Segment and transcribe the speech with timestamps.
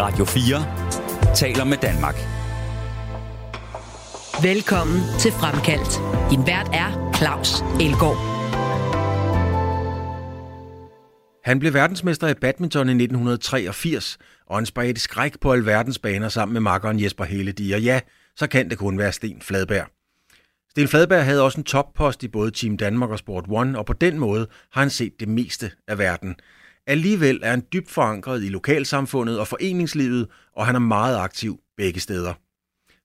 [0.00, 2.14] Radio 4 taler med Danmark.
[4.42, 5.92] Velkommen til Fremkaldt.
[6.30, 8.18] Din vært er Claus Elgaard.
[11.44, 16.52] Han blev verdensmester i badminton i 1983, og han spredte skræk på alverdens baner sammen
[16.52, 18.00] med makkeren Jesper Heledi, og ja,
[18.36, 19.86] så kan det kun være Sten Fladberg.
[20.70, 23.92] Sten Fladberg havde også en toppost i både Team Danmark og Sport One, og på
[23.92, 26.36] den måde har han set det meste af verden.
[26.88, 30.26] Alligevel er han dybt forankret i lokalsamfundet og foreningslivet,
[30.56, 32.34] og han er meget aktiv begge steder.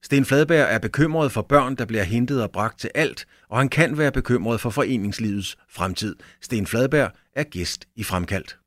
[0.04, 3.70] Sten Fladberg er bekymret for børn, der bliver hentet og bragt til alt, og han
[3.70, 6.16] kan være bekymret for foreningslivets fremtid.
[6.42, 8.58] Sten Fladberg er gæst i Fremkaldt.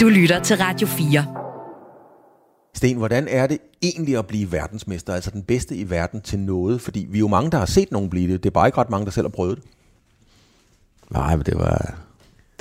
[0.00, 1.26] Du lytter til Radio 4.
[2.74, 6.80] Sten, hvordan er det egentlig at blive verdensmester, altså den bedste i verden til noget?
[6.80, 8.42] Fordi vi er jo mange, der har set nogen blive det.
[8.42, 9.64] Det er bare ikke ret mange, der selv har prøvet det.
[11.10, 11.98] Nej, men det var,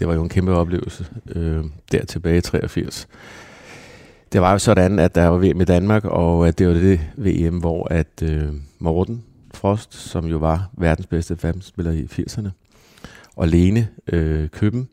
[0.03, 3.07] det var jo en kæmpe oplevelse øh, der tilbage i 83.
[4.33, 6.99] Det var jo sådan, at der var VM i Danmark, og at det var det
[7.17, 12.49] VM, hvor at øh, Morten Frost, som jo var verdens bedste verdensspiller i 80'erne,
[13.35, 14.89] og Lene øh, Køben,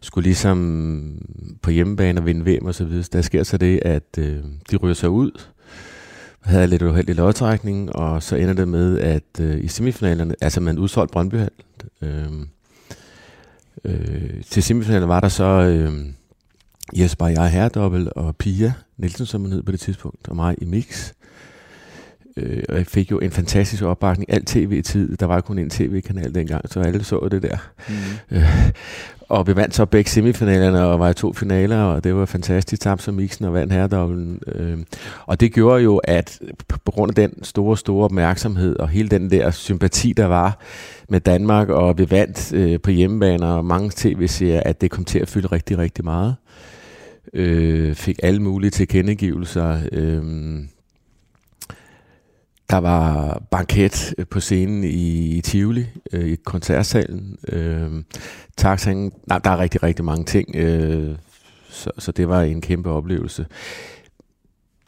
[0.00, 1.18] skulle ligesom
[1.62, 3.04] på hjemmebane og vinde VM og så videre.
[3.12, 4.38] Der sker så det, at øh,
[4.70, 5.30] de ryger sig ud,
[6.40, 10.78] havde lidt uheldig lodtrækning, og så ender det med, at øh, i semifinalerne, altså man
[10.78, 11.36] udsolgt Brøndby
[12.02, 12.46] øh,
[13.86, 16.06] øh, til semifinalen var der så øh,
[16.92, 20.64] Jesper jeg herredobbel og Pia Nielsen, som hun hed på det tidspunkt, og mig i
[20.64, 21.12] mix.
[22.36, 24.32] Øh, og jeg fik jo en fantastisk opbakning.
[24.32, 27.56] Alt tv-tid, der var kun en tv-kanal dengang, så alle så det der.
[27.88, 28.36] Mm.
[28.36, 28.70] Øh,
[29.28, 32.82] og vi vandt så begge semifinalerne og var i to finaler, og det var fantastisk.
[32.82, 34.40] Tabte som mixen og vandt herredobbelen.
[34.46, 34.78] Øh,
[35.26, 36.40] og det gjorde jo, at
[36.84, 40.58] på grund af den store, store opmærksomhed og hele den der sympati, der var
[41.08, 45.18] med Danmark, og vi vandt øh, på hjemmebaner og mange tv-serier, at det kom til
[45.18, 46.34] at fylde rigtig, rigtig meget.
[47.34, 49.78] Øh, fik alle mulige tilkendegivelser.
[49.92, 50.22] Øh,
[52.70, 57.38] der var banket øh, på scenen i, i Tivoli, øh, i koncertsalen.
[57.48, 57.90] Øh,
[58.56, 61.16] taxaen, nej, der er rigtig, rigtig mange ting, øh,
[61.68, 63.46] så, så det var en kæmpe oplevelse.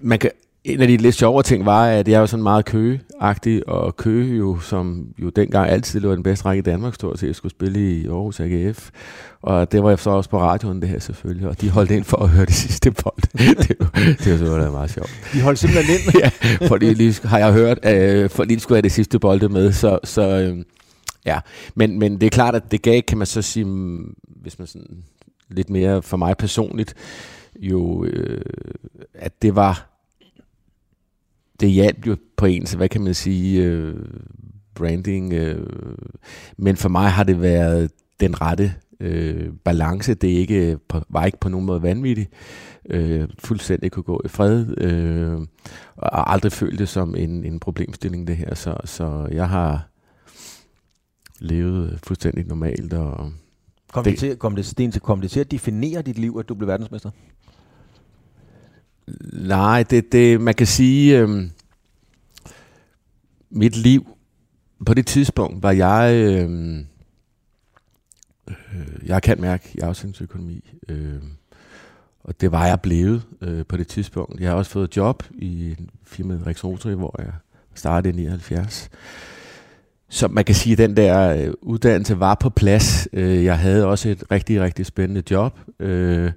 [0.00, 0.30] Man kan,
[0.64, 4.36] en af de lidt sjovere ting var, at jeg var sådan meget køgeagtig, og Køge
[4.36, 7.92] jo, som jo dengang altid var den bedste række i Danmark, stort set skulle spille
[7.92, 8.90] i Aarhus AGF.
[9.42, 12.04] Og det var jeg så også på radioen, det her selvfølgelig, og de holdt ind
[12.04, 13.22] for at høre det sidste bold.
[13.68, 15.10] det, var, det var meget sjovt.
[15.32, 16.14] De holdt simpelthen ind?
[16.24, 16.30] ja,
[16.66, 19.98] fordi lige har jeg hørt, øh, for lige skulle have det sidste bold med, så,
[20.04, 20.64] så øh,
[21.26, 21.38] ja.
[21.74, 23.66] Men, men det er klart, at det gav, kan man så sige,
[24.42, 25.02] hvis man sådan
[25.50, 26.94] lidt mere for mig personligt,
[27.60, 28.40] jo, øh,
[29.14, 29.97] at det var
[31.60, 33.94] det hjalp jo på ens, hvad kan man sige, øh,
[34.74, 35.32] branding.
[35.32, 35.66] Øh,
[36.56, 40.14] men for mig har det været den rette øh, balance.
[40.14, 42.30] Det er ikke, på, var ikke på nogen måde vanvittigt.
[42.90, 44.78] Øh, fuldstændig kunne gå i fred.
[44.78, 45.38] Øh,
[45.96, 48.54] og aldrig følt det som en, en problemstilling, det her.
[48.54, 49.88] Så, så jeg har
[51.38, 52.92] levet fuldstændig normalt.
[52.92, 53.32] Og
[53.92, 56.48] kom, det, det til, kom, det, Sten, kom det til at definere dit liv, at
[56.48, 57.10] du blev verdensmester?
[59.32, 61.50] Nej, det, det, man kan sige, øh,
[63.50, 64.16] mit liv,
[64.86, 66.78] på det tidspunkt var jeg, øh,
[68.48, 68.54] øh,
[69.06, 71.22] jeg kan mærke i afsendelsesøkonomi, øh,
[72.20, 74.40] og det var jeg blevet øh, på det tidspunkt.
[74.40, 75.76] Jeg har også fået job i
[76.06, 77.32] firmaet Rex Rotary, hvor jeg
[77.74, 78.90] startede i 79.
[80.10, 83.08] Så man kan sige, at den der øh, uddannelse var på plads.
[83.12, 85.58] Øh, jeg havde også et rigtig, rigtig spændende job.
[85.80, 86.32] Øh,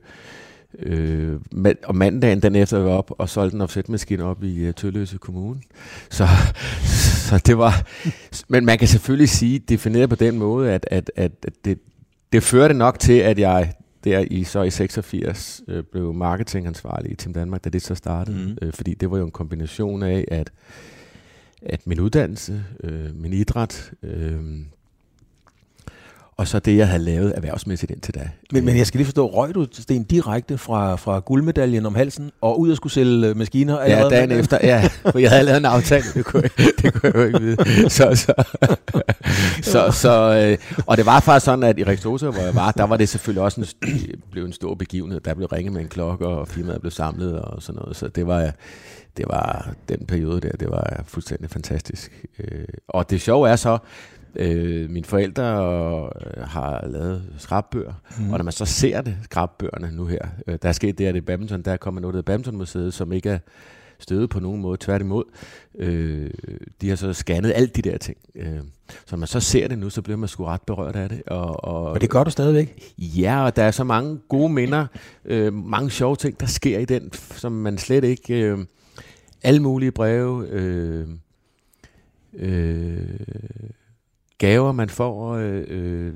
[0.80, 1.40] Øh,
[1.84, 5.62] og mandagen den efter var op og solgte en offsetmaskine op i uh, Tølløse Kommune.
[6.10, 6.28] Så,
[7.30, 7.88] så det var...
[8.48, 11.32] Men man kan selvfølgelig sige, defineret på den måde, at, at, at
[11.66, 11.80] det,
[12.32, 13.74] det førte nok til, at jeg
[14.04, 18.38] der i, så i 86 øh, blev marketingansvarlig i Team Danmark, da det så startede.
[18.38, 18.58] Mm.
[18.62, 20.52] Øh, fordi det var jo en kombination af, at,
[21.62, 24.42] at min uddannelse, øh, min idræt, øh,
[26.42, 28.30] og så det, jeg havde lavet erhvervsmæssigt indtil da.
[28.52, 32.32] Men, men jeg skal lige forstå, røg du Sten direkte fra, fra guldmedaljen om halsen
[32.42, 33.82] og ud og skulle sælge øh, maskiner?
[33.82, 34.90] Ja, dagen efter, ja.
[35.12, 37.90] For jeg havde lavet en aftale, det kunne, jeg, det kunne jeg jo ikke vide.
[37.90, 38.34] Så, så,
[39.62, 42.84] så, så, øh, og det var faktisk sådan, at i Rexosa, hvor jeg var, der
[42.84, 43.68] var det selvfølgelig også en,
[44.32, 45.20] blev en stor begivenhed.
[45.20, 47.96] Der blev ringet med en klokke, og firmaet blev samlet og sådan noget.
[47.96, 48.52] Så det var,
[49.18, 52.26] det var den periode der, det var fuldstændig fantastisk.
[52.40, 53.78] Øh, og det sjove er så,
[54.36, 55.44] Øh, mine forældre
[56.06, 58.32] øh, har lavet skrabbøger, mm.
[58.32, 61.16] og når man så ser det, skrabbøgerne nu her, øh, der er sket det, at
[61.16, 63.40] i badminton, der kommer noget af badmintonmuseet, som ikke er
[64.00, 65.24] støde på nogen måde, tværtimod.
[65.76, 66.30] Øh,
[66.82, 68.18] de har så scannet alt de der ting.
[68.36, 71.10] Øh, så når man så ser det nu, så bliver man sgu ret berørt af
[71.10, 71.22] det.
[71.28, 72.94] Og, og, og det gør du stadigvæk?
[72.98, 74.88] Ja, og der er så mange gode minder,
[75.26, 78.34] øh, mange sjove ting, der sker i den, som man slet ikke...
[78.34, 78.60] Øh,
[79.44, 81.08] alle mulige breve, øh,
[82.34, 83.20] øh,
[84.42, 86.14] gaver, man får, øh, øh,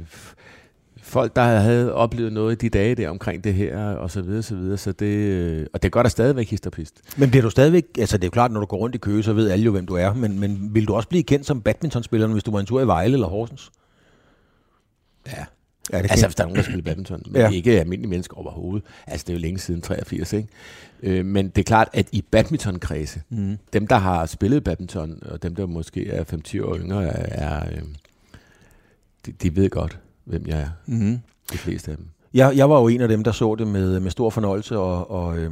[1.01, 4.43] folk, der havde oplevet noget i de dage der omkring det her, og så videre,
[4.43, 4.77] så videre.
[4.77, 7.01] Så det, øh, og det gør der stadigvæk histopist.
[7.17, 9.23] Men bliver du stadigvæk, altså det er jo klart, når du går rundt i Køge,
[9.23, 11.61] så ved alle jo, hvem du er, men, men vil du også blive kendt som
[11.61, 13.71] badmintonspiller, hvis du var en tur i Vejle eller Horsens?
[15.27, 15.45] Ja.
[15.91, 17.49] Ja, det altså, hvis der er nogen, der spiller badminton, men ja.
[17.49, 18.83] ikke almindelige mennesker overhovedet.
[19.07, 20.47] Altså, det er jo længe siden 83, ikke?
[21.03, 23.57] Øh, men det er klart, at i badmintonkredse, mm.
[23.73, 27.69] dem, der har spillet badminton, og dem, der måske er 5-10 år yngre, er, er
[27.71, 27.81] øh,
[29.25, 30.69] de, de ved godt, hvem jeg er.
[30.85, 31.19] Mm.
[31.51, 32.05] De fleste af dem.
[32.33, 35.11] Jeg, jeg var jo en af dem, der så det med, med stor fornøjelse, og,
[35.11, 35.51] og øh,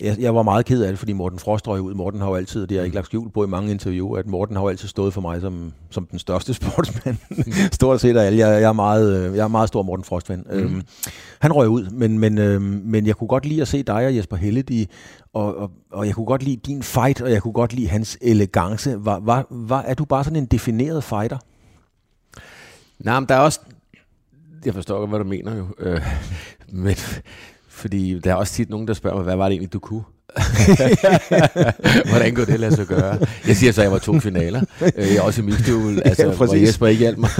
[0.00, 1.94] jeg, jeg var meget ked af det, fordi Morten Frost røg ud.
[1.94, 4.26] Morten har jo altid, det har jeg ikke lagt skjul på i mange interviewer, at
[4.26, 7.16] Morten har jo altid stået for mig som, som den største sportsmand.
[7.72, 8.38] Stort set af alle.
[8.38, 10.44] Jeg, jeg, er meget, jeg er meget stor Morten Frost-fan.
[10.50, 10.58] Mm.
[10.58, 10.82] Øhm,
[11.40, 14.16] han røg ud, men, men, øhm, men jeg kunne godt lide at se dig og
[14.16, 14.86] Jesper Helledi,
[15.32, 18.18] og, og, og jeg kunne godt lide din fight, og jeg kunne godt lide hans
[18.20, 19.04] elegance.
[19.04, 21.38] Var, var, var, er du bare sådan en defineret fighter?
[23.04, 23.60] Nej, men der er også...
[24.64, 25.66] Jeg forstår godt, hvad du mener jo.
[25.78, 26.00] Øh,
[26.84, 26.96] men
[27.68, 30.02] fordi der er også tit nogen, der spørger mig, hvad var det egentlig, du kunne?
[32.10, 33.18] Hvordan kunne det lade sig gøre?
[33.46, 34.64] Jeg siger så, at jeg var to finaler.
[34.82, 37.30] Øh, jeg er også i mixduel, altså, ja, hvor Jesper ikke hjalp mig.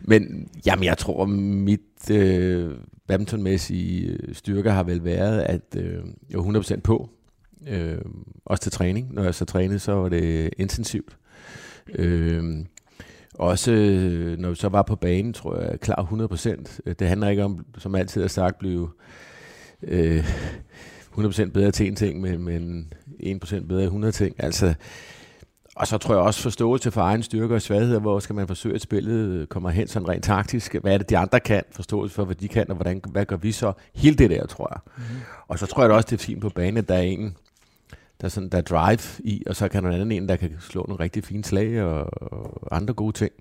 [0.00, 2.70] Men jamen, jeg tror, mit øh,
[3.08, 5.98] badmintonmæssige styrke har vel været, at øh,
[6.30, 7.10] jeg var 100% på.
[7.68, 7.98] Øh,
[8.44, 9.14] også til træning.
[9.14, 11.16] Når jeg så trænede, så var det intensivt.
[11.94, 12.44] Øh,
[13.38, 16.80] også øh, når vi så var på banen, tror jeg, klar 100 procent.
[16.86, 18.90] Øh, det handler ikke om, som altid har sagt, blive
[19.82, 20.24] øh,
[21.10, 24.34] 100 procent bedre til en ting, men, men 1 procent bedre i 100 ting.
[24.38, 24.74] Altså,
[25.76, 28.74] og så tror jeg også forståelse for egen styrke og svagheder, hvor skal man forsøge,
[28.74, 30.74] at spillet kommer hen sådan rent taktisk.
[30.74, 31.62] Hvad er det, de andre kan?
[31.72, 33.72] Forståelse for, hvad de kan, og hvordan, hvad gør vi så?
[33.94, 34.80] Hele det der, tror jeg.
[34.96, 35.20] Mm-hmm.
[35.48, 37.36] Og så tror jeg også, det er fint på banen, at der er en,
[38.20, 40.36] der er, sådan, der er drive i, og så kan der en anden en, der
[40.36, 43.32] kan slå nogle rigtig fine slag og, og andre gode ting.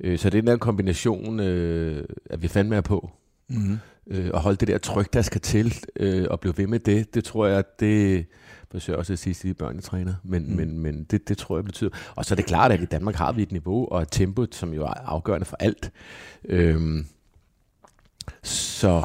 [0.00, 3.10] Øh, så det er den der kombination, øh, at vi fandme er på.
[3.48, 3.78] Mm-hmm.
[4.06, 7.14] Øh, og holde det der tryk, der skal til, øh, og blive ved med det,
[7.14, 8.26] det tror jeg, det
[8.70, 10.56] forsøger også at sige til de børn, jeg træner, men, mm.
[10.56, 11.90] men, men det, det tror jeg betyder.
[12.14, 14.46] Og så er det klart, at i Danmark har vi et niveau og et tempo,
[14.50, 15.92] som jo er afgørende for alt.
[16.44, 17.04] Øh,
[18.42, 19.04] så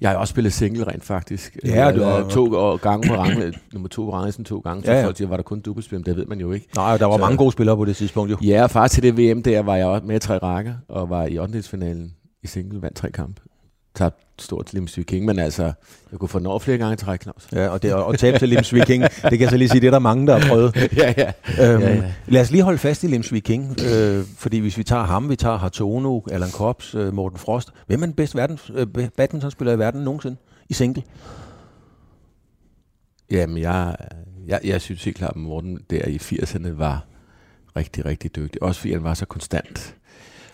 [0.00, 1.56] jeg har også spillet single rent faktisk.
[1.64, 4.82] Ja, du har to gange på rangen, nummer to på rangen, to gange.
[4.84, 5.06] Så ja, ja.
[5.06, 6.66] folk siger, var der kun dubbelspil, det ved man jo ikke.
[6.76, 8.36] Nej, der var så, mange gode spillere på det tidspunkt jo.
[8.42, 11.38] Ja, og faktisk til det VM der var jeg med tre rækker, og var i
[11.38, 11.62] 8.
[11.62, 13.40] finalen i single, vandt tre kampe
[13.96, 15.72] tabt stort til Lims Viking, men altså,
[16.12, 17.48] jeg kunne få den over flere gange til Claus.
[17.52, 19.86] Ja, og, det, og tabe til Lims Viking, det kan jeg så lige sige, det
[19.86, 20.76] er der mange, der har prøvet.
[20.96, 21.32] ja, ja.
[21.72, 22.12] Øhm, ja, ja.
[22.26, 25.36] Lad os lige holde fast i Lims Viking, øh, fordi hvis vi tager ham, vi
[25.36, 29.78] tager Hartono, Allan Kops, øh, Morten Frost, hvem er den bedste verdens, øh, badmintonspiller i
[29.78, 30.36] verden nogensinde
[30.68, 31.02] i single?
[33.30, 33.96] Jamen, jeg,
[34.46, 37.04] jeg, jeg synes helt klart, at Morten der i 80'erne var
[37.76, 38.62] rigtig, rigtig dygtig.
[38.62, 39.94] Også fordi han var så konstant.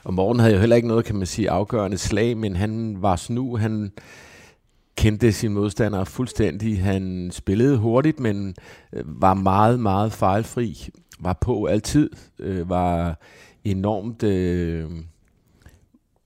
[0.04, 3.16] Og Morten havde jo heller ikke noget, kan man sige, afgørende slag, men han var
[3.16, 3.92] snu, han
[4.96, 6.82] kendte sine modstandere fuldstændig.
[6.82, 8.54] Han spillede hurtigt, men
[8.92, 10.88] øh, var meget, meget fejlfri.
[11.20, 12.10] Var på altid.
[12.38, 13.18] Øh, var
[13.64, 14.90] enormt øh,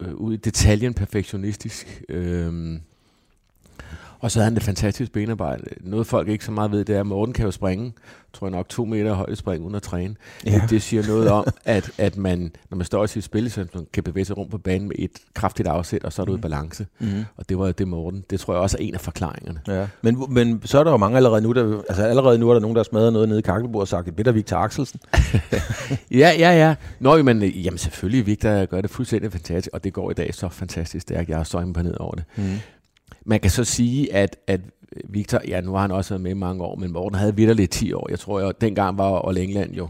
[0.00, 2.02] øh, ud i detaljen perfektionistisk.
[2.08, 2.78] Øh,
[4.26, 5.62] og så havde han det fantastisk benarbejde.
[5.80, 7.92] Noget folk ikke så meget ved, det er, at Morten kan jo springe,
[8.32, 10.14] tror jeg nok, to meter højde spring uden at træne.
[10.46, 10.62] Ja.
[10.70, 13.86] Det siger noget om, at, at man, når man står i sit spil, så man
[13.92, 16.38] kan bevæge sig rundt på banen med et kraftigt afsæt, og så er du mm.
[16.38, 16.86] i balance.
[16.98, 17.24] Mm.
[17.36, 18.24] Og det var det Morten.
[18.30, 19.60] Det tror jeg også er en af forklaringerne.
[19.68, 19.86] Ja.
[20.02, 22.60] Men, men så er der jo mange allerede nu, der, altså allerede nu er der
[22.60, 25.00] nogen, der har smadret noget nede i Kakkelborg og sagt, det er Victor Axelsen.
[26.22, 26.74] ja, ja, ja.
[27.00, 30.48] Nå, men jamen selvfølgelig, Victor gør det fuldstændig fantastisk, og det går i dag så
[30.48, 31.28] fantastisk stærkt.
[31.28, 32.24] Jeg er så imponeret over det.
[32.36, 32.44] Mm.
[33.26, 34.60] Man kan så sige, at, at
[35.04, 37.72] Victor, ja, nu har han også været med i mange år, men Morten havde vidderligt
[37.72, 38.06] 10 år.
[38.10, 39.88] Jeg tror, at dengang var All England jo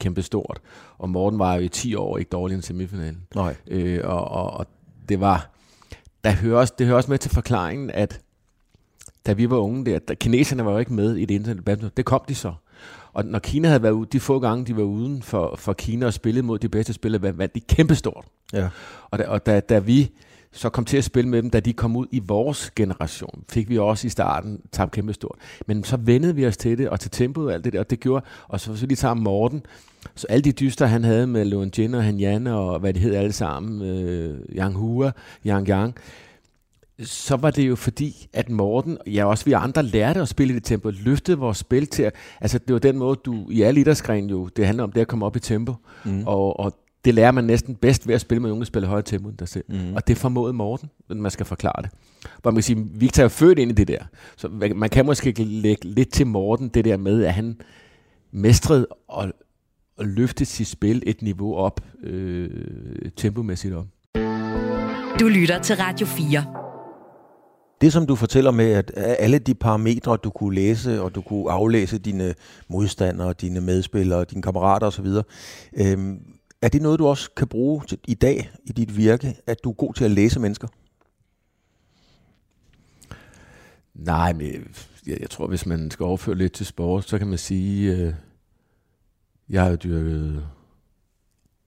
[0.00, 0.60] kæmpe stort,
[0.98, 3.22] og Morten var jo i 10 år ikke dårlig i semifinalen.
[3.34, 3.54] Nej.
[3.66, 4.66] Øh, og, og, og,
[5.08, 5.50] det var,
[6.24, 8.20] der hører også, det hører også med til forklaringen, at
[9.26, 12.04] da vi var unge der, der kineserne var jo ikke med i det internationale det
[12.04, 12.52] kom de så.
[13.12, 16.06] Og når Kina havde været ude, de få gange, de var uden for, for Kina
[16.06, 18.24] og spillede mod de bedste spillere, vandt de kæmpestort.
[18.52, 18.68] Ja.
[19.10, 20.10] Og, da, og da, da vi
[20.54, 23.44] så kom til at spille med dem, da de kom ud i vores generation.
[23.48, 25.38] Fik vi også i starten tabt kæmpe stort.
[25.66, 27.90] Men så vendede vi os til det, og til tempoet og alt det der, og
[27.90, 29.62] det gjorde, og så, så lige tager Morten,
[30.14, 33.02] så alle de dyster, han havde med Luan Jin og Han Jan og hvad det
[33.02, 35.12] hed alle sammen, øh, Yang Hua,
[35.46, 35.94] Yang Yang,
[36.98, 40.54] så var det jo fordi, at Morten, ja også vi andre, lærte at spille i
[40.54, 43.80] det tempo, løftede vores spil til, at, altså det var den måde, du i alle
[43.80, 46.22] idrætsgrene jo, det handler om det at komme op i tempo, mm.
[46.26, 49.02] og, og det lærer man næsten bedst ved at spille med nogen, der spiller højere
[49.02, 49.64] tempo end dig selv.
[49.68, 49.94] Mm.
[49.94, 51.90] Og det formåede Morten, når man skal forklare det.
[52.42, 54.04] Hvor man kan sige, Victor er født ind i det der.
[54.36, 57.56] Så man kan måske lægge lidt til Morten, det der med, at han
[58.32, 59.32] mestrede og,
[59.96, 62.50] og løfte sit spil et niveau op, øh,
[63.16, 63.86] tempomæssigt op.
[65.20, 66.44] Du lytter til Radio 4.
[67.80, 71.50] Det, som du fortæller med, at alle de parametre, du kunne læse, og du kunne
[71.50, 72.34] aflæse dine
[72.68, 75.06] modstandere, dine medspillere, dine kammerater osv.,
[75.76, 76.20] øhm,
[76.64, 79.70] er det noget, du også kan bruge til, i dag i dit virke, at du
[79.70, 80.68] er god til at læse mennesker?
[83.94, 84.46] Nej, men
[85.06, 88.14] jeg, jeg tror, hvis man skal overføre lidt til sport, så kan man sige, øh,
[89.48, 90.44] jeg har jo dyrket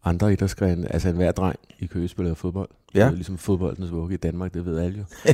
[0.03, 2.69] andre idrætsgrene, altså enhver dreng i Køge spiller fodbold.
[2.95, 2.99] Ja.
[2.99, 5.03] Det er ligesom fodboldens vugge i Danmark, det ved alle jo.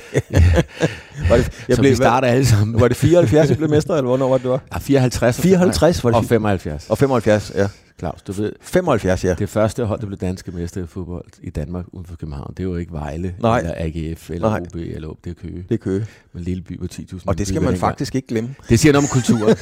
[1.30, 2.82] var det, jeg blev, vi starter alle sammen.
[2.82, 4.64] Var det 74, jeg blev mester, eller hvornår var det, du var?
[4.74, 5.42] Ja, 54.
[5.42, 6.18] 54 var det?
[6.18, 6.90] Og 75.
[6.90, 7.70] Og 75, ja.
[8.00, 8.54] Claus, du ved...
[8.62, 9.36] 75, ja.
[9.40, 12.70] Det første hold, der blev danske mester i fodbold i Danmark uden for København, det
[12.70, 13.60] var ikke Vejle, Nej.
[13.60, 14.60] eller AGF, eller Nej.
[14.60, 15.66] OB, eller OB, det er Køge.
[15.70, 16.06] Det er Køge.
[16.34, 17.20] Med en lille by på 10.000.
[17.28, 18.56] Og det skal man faktisk ikke glemme.
[18.70, 19.56] Det siger noget om kulturen.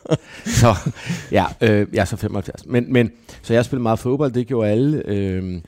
[0.60, 0.74] så,
[1.32, 2.66] ja, øh, jeg er så 75.
[2.66, 3.10] Men, men,
[3.42, 5.02] så jeg spillede meget fodbold, det gjorde alle.
[5.06, 5.60] Øh,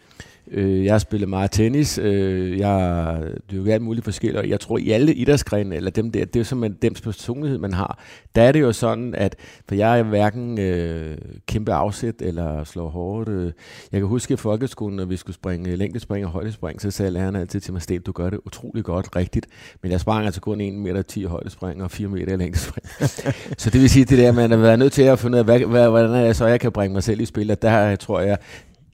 [0.50, 1.98] Øh, jeg har spillet meget tennis.
[1.98, 4.38] Øh, jeg jo alt muligt forskelligt.
[4.38, 7.58] Og jeg tror, i alle idrætsgrene, eller dem der, det er jo som dem personlighed,
[7.58, 7.98] man har.
[8.34, 9.36] Der er det jo sådan, at
[9.68, 13.28] for jeg er hverken øh, kæmpe afsæt eller slår hårdt.
[13.28, 13.52] Øh.
[13.92, 17.40] Jeg kan huske i folkeskolen, når vi skulle springe længdespring og højdespring, så sagde lærerne
[17.40, 19.46] altid til mig, Sten, du gør det utrolig godt, rigtigt.
[19.82, 22.86] Men jeg sprang altså kun 1 meter 10 højdespring og 4 meter længdespring.
[23.60, 25.44] så det vil sige, det der, man har været nødt til at finde ud af,
[25.44, 27.50] hvad, hvad, hvordan er jeg så jeg kan bringe mig selv i spil.
[27.50, 28.38] At der tror jeg,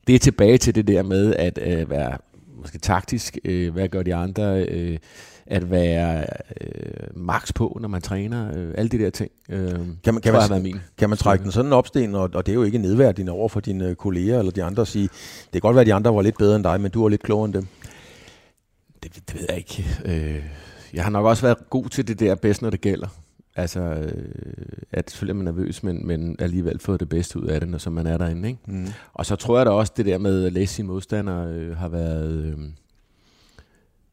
[0.06, 2.18] det er tilbage til det der med at øh, være
[2.64, 4.98] måske taktisk, øh, hvad gør de andre, øh,
[5.46, 6.26] at være
[6.60, 9.30] øh, max på, når man træner, øh, alle de der ting.
[9.48, 9.70] Øh,
[10.04, 10.80] kan man, kan man, min.
[10.98, 13.48] kan man trække den sådan op, Sten, og, og det er jo ikke nedværdigende over
[13.48, 15.08] for dine kolleger eller de andre at sige,
[15.44, 17.08] det kan godt være, at de andre var lidt bedre end dig, men du var
[17.08, 17.66] lidt klogere end dem?
[19.02, 19.86] Det, det ved jeg ikke.
[20.04, 20.42] Øh,
[20.94, 23.08] jeg har nok også været god til det der bedst, når det gælder.
[23.56, 24.24] Altså, øh,
[24.92, 27.78] at selvfølgelig er man nervøs, men, men alligevel fået det bedste ud af det, når
[27.78, 28.48] så man er derinde.
[28.48, 28.60] Ikke?
[28.66, 28.88] Mm.
[29.14, 31.88] Og så tror jeg da også, det der med at læse sine modstandere øh, har
[31.88, 32.58] været øh,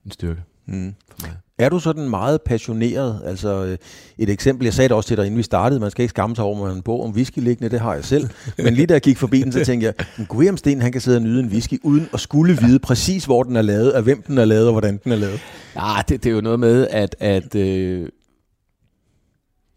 [0.05, 0.93] en styrke mm.
[1.09, 1.37] for mig.
[1.57, 3.21] Er du sådan meget passioneret?
[3.25, 3.77] Altså øh,
[4.17, 6.35] et eksempel, jeg sagde det også til dig, inden vi startede, man skal ikke skamme
[6.35, 8.29] sig over, man en bog om whisky liggende, det har jeg selv.
[8.63, 11.17] Men lige da jeg gik forbi den, så tænkte jeg, Guillaume Sten, han kan sidde
[11.17, 14.21] og nyde en whisky, uden at skulle vide præcis, hvor den er lavet, af hvem
[14.21, 15.39] den er lavet, og hvordan den er lavet.
[15.75, 18.09] Ja, det, det er jo noget med, at, at øh,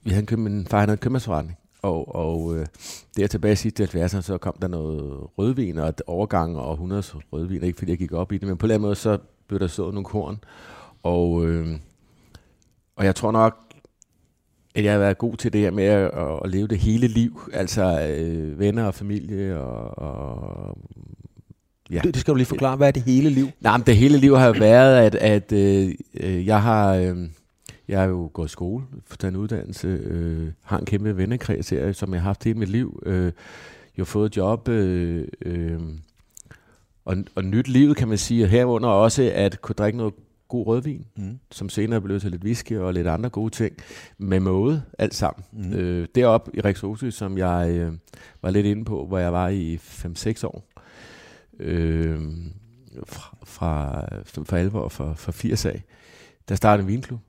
[0.05, 2.67] vi havde købt, min far havde en købmandsforretning, og, og øh,
[3.17, 7.03] der tilbage sidst i 70'erne, så kom der noget rødvin og et overgang og 100
[7.33, 9.19] rødvin, ikke fordi jeg gik op i det, men på en eller anden måde, så
[9.49, 10.39] blev der sået nogle korn,
[11.03, 11.67] og, øh,
[12.97, 13.59] og jeg tror nok,
[14.75, 16.11] at jeg har været god til det her med at,
[16.45, 20.79] at leve det hele liv, altså øh, venner og familie og, og
[21.91, 22.01] Ja.
[22.05, 22.77] Det, det skal du lige forklare.
[22.77, 23.49] Hvad er det hele liv?
[23.61, 26.95] Nej, men det hele liv har været, at, at øh, øh jeg har...
[26.95, 27.17] Øh,
[27.89, 31.93] jeg har jo gået i skole, for en uddannelse, øh, har en kæmpe vennekreds her,
[31.93, 33.03] som jeg har haft hele mit liv.
[33.07, 33.33] Øh, jeg
[33.97, 35.81] har fået job, øh, øh,
[37.05, 40.15] og, og nyt livet kan man sige, herunder også at kunne drikke noget
[40.49, 41.39] god rødvin, mm.
[41.51, 43.77] som senere blev til lidt whisky og lidt andre gode ting,
[44.19, 45.45] med måde, alt sammen.
[45.53, 45.73] Mm.
[45.73, 47.93] Øh, deroppe i Rexosø, som jeg øh,
[48.43, 50.65] var lidt inde på, hvor jeg var i 5-6 år,
[51.61, 52.21] øh,
[53.07, 54.05] fra, fra,
[54.45, 55.83] for alvor for, for 80 af,
[56.49, 57.21] der startede en vinklub,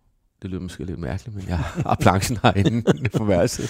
[0.42, 2.84] det lyder måske lidt mærkeligt, men jeg har planchen herinde
[3.18, 3.70] på værelset.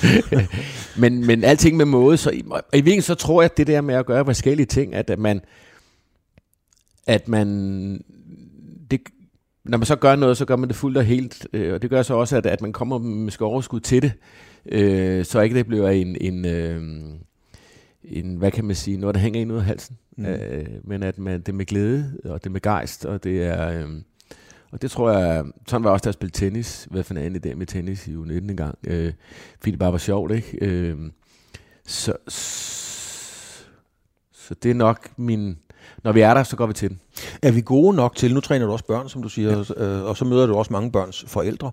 [1.01, 2.41] men, men alting med måde, så i, i
[2.74, 5.41] virkeligheden så tror jeg, at det der med at gøre forskellige ting, at, at man,
[7.07, 7.48] at man,
[8.91, 9.01] det,
[9.63, 11.89] når man så gør noget, så gør man det fuldt og helt, øh, og det
[11.89, 14.12] gør så også, at, at man kommer med overskud til det,
[14.65, 16.81] øh, så ikke det bliver en, en, øh,
[18.03, 20.25] en, hvad kan man sige, noget, der hænger ind ud af halsen, mm.
[20.25, 23.43] øh, men at man, det er med glæde, og det er med gejst, og det
[23.43, 23.69] er...
[23.69, 23.89] Øh,
[24.75, 26.88] og det tror jeg, sådan var også, da jeg spillede tennis.
[26.91, 28.77] Hvad for en idé med tennis i U19 en gang.
[28.84, 29.13] Øh,
[29.60, 30.58] fordi det bare var sjovt, ikke?
[30.62, 30.98] Øh,
[31.86, 32.13] så,
[34.34, 35.58] så det er nok min...
[36.03, 37.00] Når vi er der, så går vi til den.
[37.41, 39.84] Er vi gode nok til, nu træner du også børn, som du siger, ja.
[39.84, 41.72] øh, og så møder du også mange børns forældre.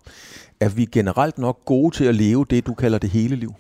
[0.61, 3.55] Er vi generelt nok gode til at leve det, du kalder det hele liv?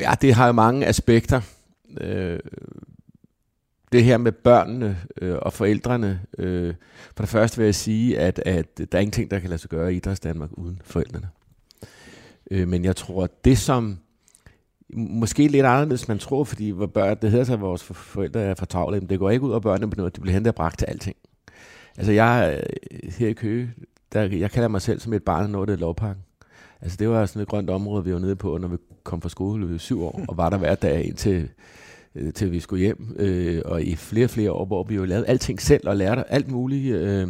[0.00, 1.40] Ja, det har jo mange aspekter.
[2.00, 2.38] Øh,
[3.92, 6.20] det her med børnene øh, og forældrene.
[6.38, 6.74] Øh,
[7.16, 9.70] for det første vil jeg sige, at, at der er ingenting, der kan lade sig
[9.70, 11.28] gøre i Idræts Danmark uden forældrene.
[12.50, 13.98] Øh, men jeg tror, at det som
[14.94, 18.54] måske lidt anderledes, man tror, fordi hvor børn, det hedder sig, at vores forældre er
[18.54, 20.54] for travle, men det går ikke ud af børnene på noget, de bliver hentet og
[20.54, 21.16] bragt til alting.
[21.96, 22.60] Altså jeg
[22.92, 23.70] øh, her i Køge,
[24.12, 26.24] der, jeg kalder mig selv som et barn, når det er lovpakken.
[26.80, 29.28] Altså det var sådan et grønt område, vi var nede på, når vi kom fra
[29.28, 31.48] skole i syv år, og var der hver dag indtil
[32.14, 35.26] øh, til vi skulle hjem, øh, og i flere flere år, hvor vi jo lavede
[35.26, 36.94] alting selv og lærte alt muligt.
[36.94, 37.28] Øh.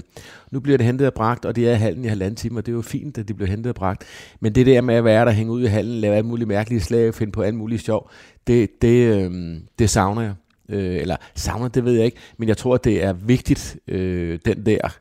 [0.51, 2.73] Nu bliver det hentet og bragt, og det er halden i halvanden time, og det
[2.73, 4.05] er jo fint, at det bliver hentet og bragt.
[4.41, 6.81] Men det der med at være der, hænge ud i hallen, lave alt muligt mærkelige
[6.81, 8.11] slag, finde på alt muligt sjov,
[8.47, 10.35] det, det, øh, det savner jeg.
[10.69, 14.39] Øh, eller savner, det ved jeg ikke, men jeg tror, at det er vigtigt, øh,
[14.45, 14.99] den der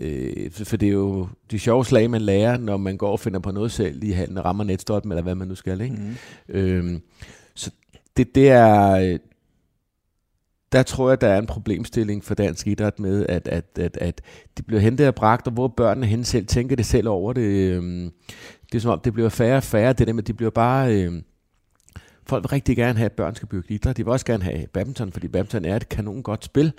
[0.00, 3.40] Øh, for det er jo de sjove slag, man lærer, når man går og finder
[3.40, 5.80] på noget selv i handen og rammer netstoppen, eller hvad man nu skal.
[5.80, 5.96] Ikke?
[5.96, 6.54] Mm.
[6.54, 7.00] Øh,
[8.18, 8.90] det, det er...
[8.90, 9.18] Øh,
[10.72, 14.20] der tror jeg, der er en problemstilling for dansk idræt med, at, at, at, at
[14.58, 17.72] de bliver hentet og bragt, og hvor børnene hen selv tænker det selv over det.
[17.72, 18.10] Øhm,
[18.72, 20.50] det er som om, det bliver færre og færre, det der med, at de bliver
[20.50, 20.94] bare...
[20.94, 21.12] Øh,
[22.26, 23.96] folk vil rigtig gerne have, at børn skal bygge idræt.
[23.96, 26.72] De vil også gerne have badminton, fordi badminton er et kanon godt spil.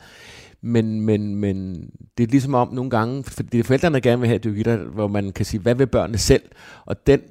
[0.62, 4.20] Men, men, men det er ligesom om nogle gange, for det er forældrene, der gerne
[4.20, 6.44] vil have dyrke idræt, hvor man kan sige, hvad vil børnene selv?
[6.86, 7.22] Og den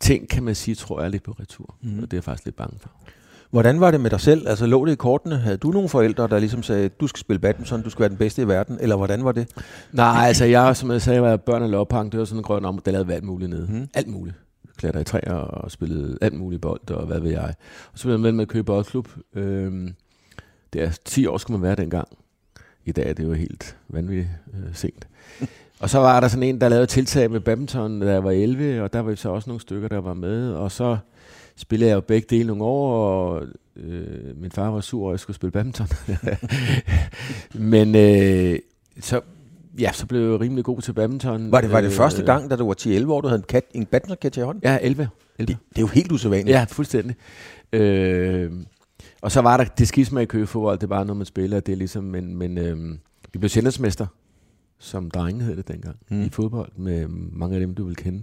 [0.00, 1.74] ting, kan man sige, tror jeg er lidt på retur.
[1.82, 1.98] Mm.
[1.98, 2.90] Og det er jeg faktisk lidt bange for.
[3.50, 4.48] Hvordan var det med dig selv?
[4.48, 5.36] Altså lå det i kortene?
[5.36, 8.16] Havde du nogle forældre, der ligesom sagde, du skal spille badminton, du skal være den
[8.16, 8.78] bedste i verden?
[8.80, 9.48] Eller hvordan var det?
[9.92, 12.12] Nej, altså jeg, som jeg sagde, var børn af lovpang.
[12.12, 13.66] Det var sådan en grøn om, der lavede alt muligt nede.
[13.70, 13.88] Mm.
[13.94, 14.36] Alt muligt.
[14.76, 17.54] Klætter i træer og spillede alt muligt bold og hvad ved jeg.
[17.92, 19.08] Og så blev jeg med med at købe boldklub.
[19.34, 19.94] Øhm,
[20.72, 22.08] det er 10 år skulle man være dengang.
[22.84, 25.08] I dag er det jo helt vanvittigt øh, sent.
[25.80, 28.82] Og så var der sådan en, der lavede tiltag med badminton, da jeg var 11,
[28.82, 30.52] og der var så også nogle stykker, der var med.
[30.52, 30.96] Og så
[31.56, 33.42] spillede jeg jo begge dele nogle år, og
[33.76, 35.88] øh, min far var sur, og jeg skulle spille badminton.
[37.72, 38.58] Men øh,
[39.00, 39.20] så,
[39.78, 41.52] ja, så blev jeg rimelig god til badminton.
[41.52, 43.44] Var det, var det øh, første gang, da du var 10-11 år, du havde en,
[43.48, 44.62] kat, en badminton i hånden?
[44.64, 45.08] Ja, 11.
[45.38, 45.52] 11.
[45.52, 46.54] Det, det er jo helt usædvanligt.
[46.54, 47.16] Ja, fuldstændig.
[47.72, 48.52] Øh,
[49.20, 51.72] og så var der det skisma i køgefodbold, det er bare noget, man spiller, det
[51.72, 52.98] er ligesom, men, men øhm,
[53.32, 54.06] vi blev sjældensmester,
[54.78, 56.22] som drenge hed det dengang, mm.
[56.22, 58.22] i fodbold, med mange af dem, du vil kende.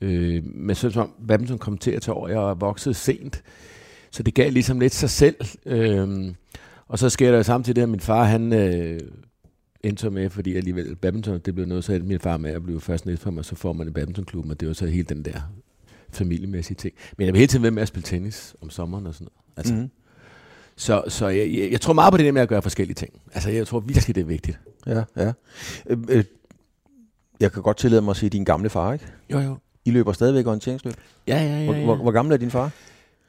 [0.00, 3.42] Øh, men så som badminton kom til at tage over, jeg voksede sent,
[4.10, 5.36] så det gav ligesom lidt sig selv.
[5.66, 6.34] Øh,
[6.88, 9.00] og så sker der samtidig det, at min far, han øh,
[9.82, 13.06] endte med, fordi alligevel badminton, det blev noget, så min far med at blive først
[13.06, 15.40] næst for mig, så får man en badmintonklub, og det var så helt den der
[16.10, 16.94] familiemæssige ting.
[17.16, 19.56] Men jeg vil hele tiden være med at spille tennis om sommeren og sådan noget.
[19.56, 19.90] Altså, mm.
[20.76, 23.20] Så, så jeg, jeg, jeg tror meget på det der med at gøre forskellige ting.
[23.34, 24.58] Altså, jeg tror virkelig, det er vigtigt.
[24.86, 25.32] Ja, ja.
[25.86, 26.24] Øh, øh,
[27.40, 29.06] jeg kan godt tillade mig at sige din gamle far, ikke?
[29.32, 29.56] Jo, jo.
[29.84, 30.94] I løber stadigvæk orienteringsløb?
[31.26, 31.72] Ja, ja, ja.
[31.72, 31.84] ja.
[31.84, 32.70] Hvor, hvor, gammel er din far?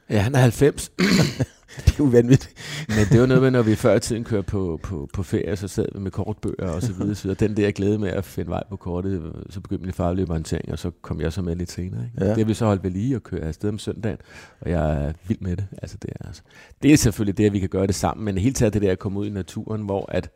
[0.10, 0.90] Ja, han er 90.
[1.86, 2.54] det er jo vanvittigt.
[2.88, 5.56] Men det var noget med, når vi før i tiden kørte på, på, på ferie,
[5.56, 7.16] så sad vi med kortbøger og så videre.
[7.16, 10.16] Så den der glæde med at finde vej på kortet, så begyndte min far at
[10.16, 12.06] løbe orientering, og så kom jeg så med lidt senere.
[12.06, 12.26] Ikke?
[12.26, 12.30] Ja.
[12.30, 14.18] Det har vi så holdt ved lige og køre afsted om søndagen,
[14.62, 15.66] og jeg er vild med det.
[15.82, 16.42] Altså, det, er, altså,
[16.84, 18.92] det er selvfølgelig det, at vi kan gøre det sammen, men helt taget det der
[18.92, 20.30] at komme ud i naturen, hvor at,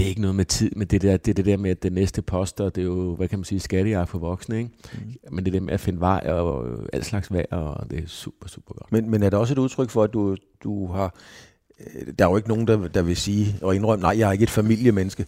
[0.00, 1.82] det er ikke noget med tid, men det, der, det er det der med, at
[1.82, 4.70] det næste poster, det er jo, hvad kan man sige, skattejagt for voksne, ikke?
[4.92, 5.34] Mm.
[5.34, 8.06] Men det er det med at finde vej og alt slags vejr, og det er
[8.06, 8.92] super, super godt.
[8.92, 11.14] Men, men er det også et udtryk for, at du, du har
[11.80, 14.32] øh, der er jo ikke nogen, der, der vil sige og indrømme, nej, jeg er
[14.32, 15.26] ikke et familiemenneske.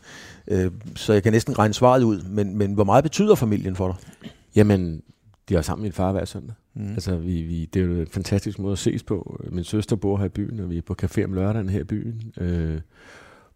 [0.48, 2.22] Øh, så jeg kan næsten regne svaret ud.
[2.22, 4.30] Men, men hvor meget betyder familien for dig?
[4.56, 5.02] Jamen,
[5.48, 6.54] de har sammen med min far hver søndag.
[6.74, 6.92] Mm.
[6.92, 9.44] Altså, vi, vi, det er jo en fantastisk måde at ses på.
[9.50, 11.85] Min søster bor her i byen, og vi er på café om lørdagen her i
[11.85, 12.32] byen.
[12.40, 12.80] Øh,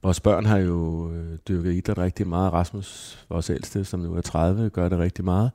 [0.07, 2.53] Vores børn har jo øh, dyrket idræt rigtig meget.
[2.53, 5.51] Rasmus, vores ældste, som nu er 30, gør det rigtig meget.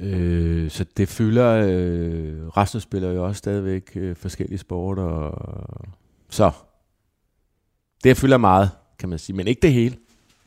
[0.00, 1.66] Øh, så det fylder...
[1.68, 5.02] Øh, Rasmus spiller jo også stadigvæk øh, forskellige sporter.
[5.02, 5.88] Og,
[6.30, 6.50] så
[8.04, 9.36] det fylder meget, kan man sige.
[9.36, 9.96] Men ikke det hele.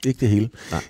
[0.06, 0.50] Ikke det hele.
[0.72, 0.84] Nej.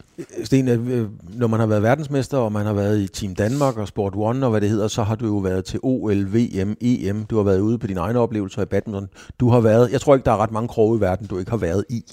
[0.44, 3.88] Sten, øh, når man har været verdensmester, og man har været i Team Danmark og
[3.88, 7.24] Sport One og hvad det hedder, så har du jo været til OL, VM, EM.
[7.26, 9.10] Du har været ude på dine egne oplevelser i badminton.
[9.40, 11.52] Du har været, jeg tror ikke, der er ret mange kroge i verden, du ikke
[11.52, 12.04] har været i.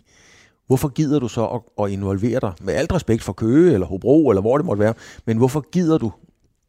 [0.67, 2.53] Hvorfor gider du så at, at involvere dig?
[2.61, 4.95] Med alt respekt for Køge eller Hobro eller hvor det måtte være.
[5.27, 6.13] Men hvorfor gider du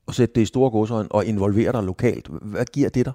[0.07, 2.27] at sætte det i store godsøjne og involvere dig lokalt?
[2.41, 3.13] Hvad giver det dig?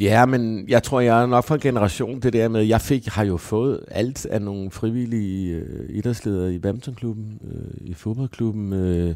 [0.00, 3.06] Ja, men jeg tror, jeg er nok fra en generation, det der med, jeg fik,
[3.06, 9.14] har jo fået alt af nogle frivillige øh, idrætsledere i badmintonklubben, øh, i fodboldklubben, øh,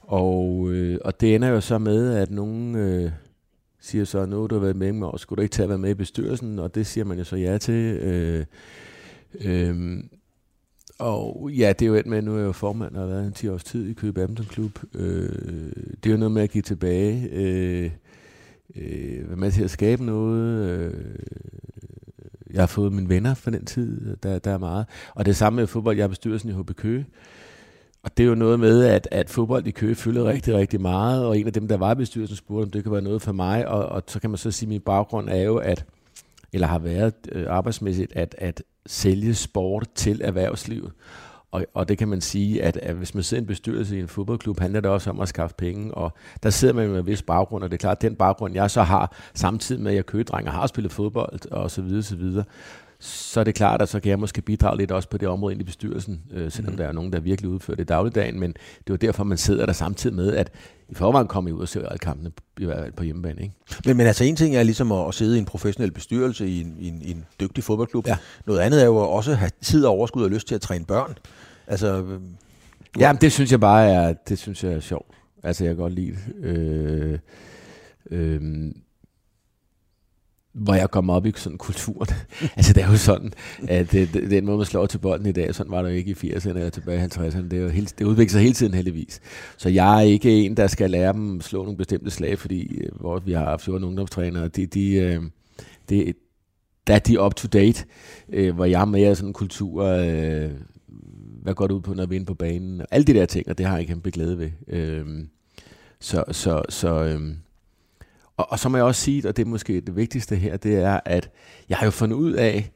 [0.00, 3.10] og, øh, og det ender jo så med, at nogen øh,
[3.80, 5.78] siger så, nu du har været med mig, og skulle du ikke tage at være
[5.78, 7.96] med i bestyrelsen, og det siger man jo så ja til.
[7.96, 8.44] Øh,
[9.40, 10.04] øh,
[10.98, 13.26] og ja, det er jo et med, nu er jeg jo formand og har været
[13.26, 14.78] en 10 års tid i Køge Badmintonklub.
[14.94, 15.28] Øh,
[16.02, 17.28] det er jo noget med at give tilbage.
[17.32, 17.90] Øh,
[18.76, 20.68] øh, være med til at skabe noget.
[20.68, 21.14] Øh,
[22.52, 24.86] jeg har fået mine venner for den tid, der, der er meget.
[25.14, 27.06] Og det samme med fodbold, jeg er bestyrelsen i HB Køge.
[28.02, 31.26] Og det er jo noget med, at, at fodbold i Køge fylder rigtig, rigtig meget,
[31.26, 33.32] og en af dem, der var i bestyrelsen, spurgte, om det kan være noget for
[33.32, 35.84] mig, og, og så kan man så sige, at min baggrund er jo, at,
[36.52, 40.92] eller har været øh, arbejdsmæssigt, at, at sælge sport til erhvervslivet.
[41.52, 44.00] Og, og det kan man sige, at, at hvis man sidder i en bestyrelse i
[44.00, 46.12] en fodboldklub, handler det også om at skaffe penge, og
[46.42, 48.70] der sidder man med en vis baggrund, og det er klart, at den baggrund, jeg
[48.70, 52.16] så har, samtidig med, at jeg kødreng og har spillet fodbold, og så videre, så
[52.16, 52.44] videre,
[53.04, 55.52] så er det klart, at så kan jeg måske bidrage lidt også på det område
[55.52, 56.76] ind i bestyrelsen, øh, selvom mm.
[56.76, 59.66] der er nogen, der virkelig udfører det i dagligdagen, men det var derfor, man sidder
[59.66, 60.50] der samtidig med, at
[60.88, 62.32] i forvejen kommer I ud og ser alle kampene,
[62.96, 63.42] på hjemmebane.
[63.42, 63.54] Ikke?
[63.86, 66.60] Men, men altså en ting er ligesom at, at sidde i en professionel bestyrelse i
[66.60, 68.06] en, i en, i en dygtig fodboldklub.
[68.06, 68.16] Ja.
[68.46, 70.84] Noget andet er jo også at have tid og overskud og lyst til at træne
[70.84, 71.14] børn.
[71.66, 72.18] Altså,
[72.98, 75.14] ja, det synes jeg bare er, det synes jeg er sjovt.
[75.42, 76.44] Altså, jeg kan godt lide det.
[76.44, 77.18] Øh,
[78.10, 78.72] øh,
[80.52, 82.08] hvor jeg kom op i sådan kulturen.
[82.56, 83.32] altså det er jo sådan,
[83.68, 85.94] at det, det, den måde, man slår til bolden i dag, sådan var det jo
[85.94, 87.42] ikke i 80'erne eller tilbage i 50'erne.
[87.42, 89.20] Det, er jo helt, det udvikler sig hele tiden heldigvis.
[89.56, 93.00] Så jeg er ikke en, der skal lære dem slå nogle bestemte slag, fordi øh,
[93.00, 95.30] hvor vi har 14 ungdomstrænere, de, de,
[95.90, 96.14] de,
[96.86, 97.84] der er de up to date,
[98.28, 100.50] øh, hvor jeg er mere sådan en kultur, øh,
[101.42, 103.26] hvad går det ud på, når vi er inde på banen, og alle de der
[103.26, 104.50] ting, og det har jeg kæmpe glæde ved.
[104.68, 105.06] Øh,
[106.00, 107.20] så, så, så øh,
[108.42, 110.74] og, og så må jeg også sige, og det er måske det vigtigste her, det
[110.74, 111.30] er, at
[111.68, 112.70] jeg har jo fundet ud af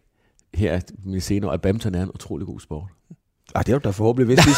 [0.55, 0.81] her
[1.15, 2.91] i senere, at badminton er en utrolig god sport.
[3.55, 4.49] Ah, det er jo da forhåbentlig vidst.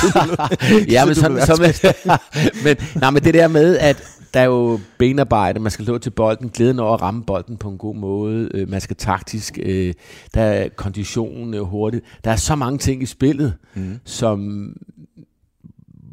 [0.95, 1.95] ja, men, sådan, så med,
[2.65, 4.03] men, nej, men det der med, at
[4.35, 7.69] der er jo benarbejde, man skal slå til bolden, glæden over at ramme bolden på
[7.69, 9.95] en god måde, øh, man skal taktisk, øh,
[10.35, 12.05] der er kondition øh, hurtigt.
[12.25, 13.99] Der er så mange ting i spillet, mm.
[14.05, 14.69] som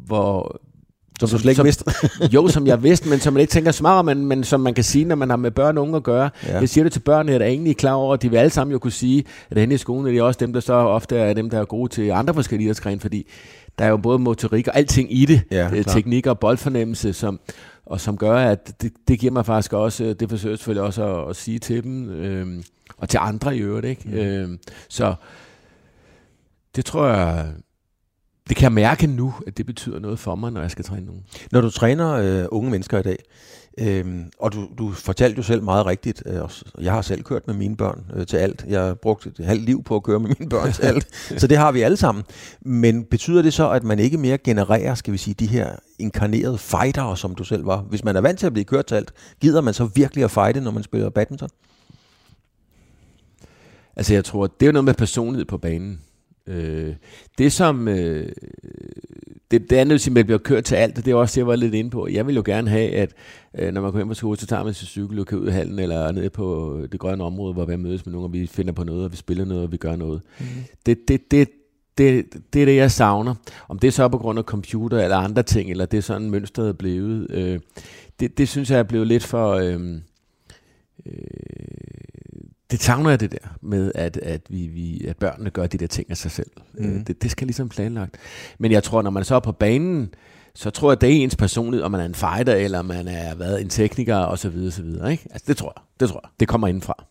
[0.06, 0.60] hvor
[1.20, 1.84] som du slet ikke som, vidste?
[2.34, 4.74] jo, som jeg vidste, men som man ikke tænker så meget men, men som man
[4.74, 6.30] kan sige, når man har med børn og unge at gøre.
[6.46, 6.58] Ja.
[6.58, 8.50] Jeg siger det til børnene, at jeg er egentlig klar over, at de vil alle
[8.50, 11.16] sammen jo kunne sige, at henne i skolen er de også dem, der så ofte
[11.16, 13.26] er dem, der er gode til andre forskellige idrætsgrene, fordi
[13.78, 17.40] der er jo både motorik og alting i det, ja, øh, teknik og boldfornemmelse, som,
[17.86, 21.22] og som gør, at det, det giver mig faktisk også, det forsøger jeg selvfølgelig også
[21.22, 22.62] at, at sige til dem, øh,
[22.98, 23.86] og til andre i øvrigt.
[23.86, 24.02] Ikke?
[24.04, 24.14] Mm.
[24.14, 25.14] Øh, så
[26.76, 27.46] det tror jeg,
[28.48, 31.06] det kan jeg mærke nu, at det betyder noget for mig, når jeg skal træne
[31.06, 31.22] nogen.
[31.52, 33.16] Når du træner øh, unge mennesker i dag,
[33.78, 36.40] øh, og du, du fortalte jo selv meget rigtigt, øh,
[36.80, 38.64] jeg har selv kørt med mine børn øh, til alt.
[38.68, 41.08] Jeg har brugt et halvt liv på at køre med mine børn til alt.
[41.40, 42.24] Så det har vi alle sammen.
[42.60, 46.58] Men betyder det så, at man ikke mere genererer, skal vi sige, de her inkarnerede
[46.58, 47.80] fighter, som du selv var?
[47.80, 50.30] Hvis man er vant til at blive kørt til alt, gider man så virkelig at
[50.30, 51.48] fighte, når man spiller badminton?
[53.96, 56.00] Altså jeg tror, det er jo noget med personlighed på banen.
[56.46, 56.94] Øh,
[57.38, 57.88] det som...
[57.88, 58.28] Øh,
[59.50, 61.56] det, det andet, at man bliver kørt til alt, det er også det, jeg var
[61.56, 62.08] lidt inde på.
[62.08, 63.12] Jeg vil jo gerne have, at
[63.58, 65.48] øh, når man kommer hjem fra skole, så tager man sin cykel og kører ud
[65.48, 68.46] i hallen, eller ned på det grønne område, hvor vi mødes med nogen, og vi
[68.46, 70.20] finder på noget, og vi spiller noget, og vi gør noget.
[70.38, 70.46] Mm.
[70.86, 71.48] Det, det, det,
[71.98, 73.34] det, det er det, jeg savner.
[73.68, 76.30] Om det er så på grund af computer eller andre ting, eller det er sådan
[76.30, 77.30] mønstret er blevet.
[77.30, 77.60] Øh,
[78.20, 79.52] det, det synes jeg er blevet lidt for...
[79.54, 79.80] Øh,
[81.06, 82.15] øh,
[82.70, 85.86] det savner jeg det der med, at, at, vi, vi, at børnene gør de der
[85.86, 86.50] ting af sig selv.
[86.74, 87.04] Mm.
[87.04, 88.16] Det, det skal ligesom planlagt.
[88.58, 90.14] Men jeg tror, når man så er på banen,
[90.54, 93.34] så tror jeg, det er ens personlighed, om man er en fighter, eller man er
[93.34, 95.12] været en tekniker, og så videre, så videre.
[95.12, 95.26] Ikke?
[95.30, 95.82] Altså, det tror jeg.
[96.00, 96.30] Det tror jeg.
[96.40, 97.04] Det kommer indenfra.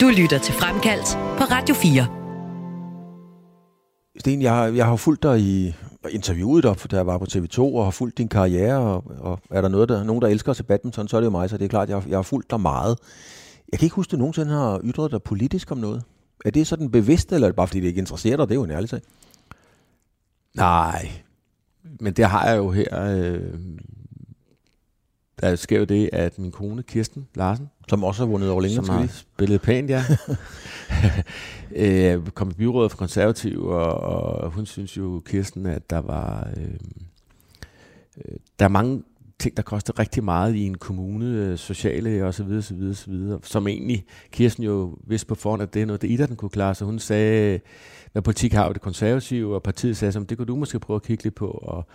[0.00, 2.06] Du lytter til Fremkaldt på Radio 4.
[4.20, 5.74] Sten, jeg har, jeg har fulgt dig i
[6.10, 9.60] interviewet dig, da jeg var på TV2, og har fulgt din karriere, og, og er
[9.60, 11.56] der noget, der, nogen, der elsker at se badminton, så er det jo mig, så
[11.56, 12.98] det er klart, jeg, jeg har fulgt dig meget.
[13.72, 16.04] Jeg kan ikke huske, at du nogensinde har ytret dig politisk om noget.
[16.44, 18.48] Er det sådan bevidst, eller er det bare fordi, det ikke interesserer dig?
[18.48, 19.00] Det er jo en ærlig sag.
[20.54, 21.10] Nej,
[22.00, 23.02] men det har jeg jo her.
[23.02, 23.54] Øh,
[25.40, 28.74] der sker jo det, at min kone, Kirsten Larsen, som også har vundet over længe,
[28.74, 30.04] som har spillet pænt, ja,
[32.16, 36.48] øh, kom i byrådet for konservativ, og, og hun synes jo, Kirsten, at der var...
[36.56, 36.64] Øh,
[38.24, 39.02] øh der er mange
[39.38, 42.94] ting, der koster rigtig meget i en kommune, øh, sociale og så videre, så videre,
[42.94, 46.26] så videre, som egentlig Kirsten jo vidste på forhånd, at det er noget, det Ida,
[46.26, 47.60] den kunne klare, så hun sagde,
[48.12, 50.96] hvad politik har jo det konservative, og partiet sagde, som det kunne du måske prøve
[50.96, 51.86] at kigge lidt på, og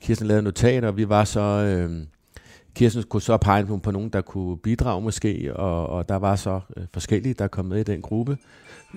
[0.00, 2.06] Kirsten lavede notater, og vi var så, øh,
[2.74, 6.36] Kirsten kunne så pege på, på nogen, der kunne bidrage måske, og, og der var
[6.36, 8.38] så øh, forskellige, der kom med i den gruppe.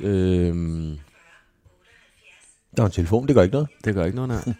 [0.03, 0.56] Øh,
[2.77, 3.67] der er en telefon, det gør ikke noget.
[3.86, 4.53] Det gør ikke noget, nej.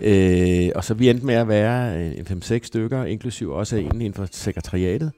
[0.66, 4.28] øh, og så vi endte med at være 5-6 stykker, inklusiv også en inden for
[4.32, 5.12] sekretariatet,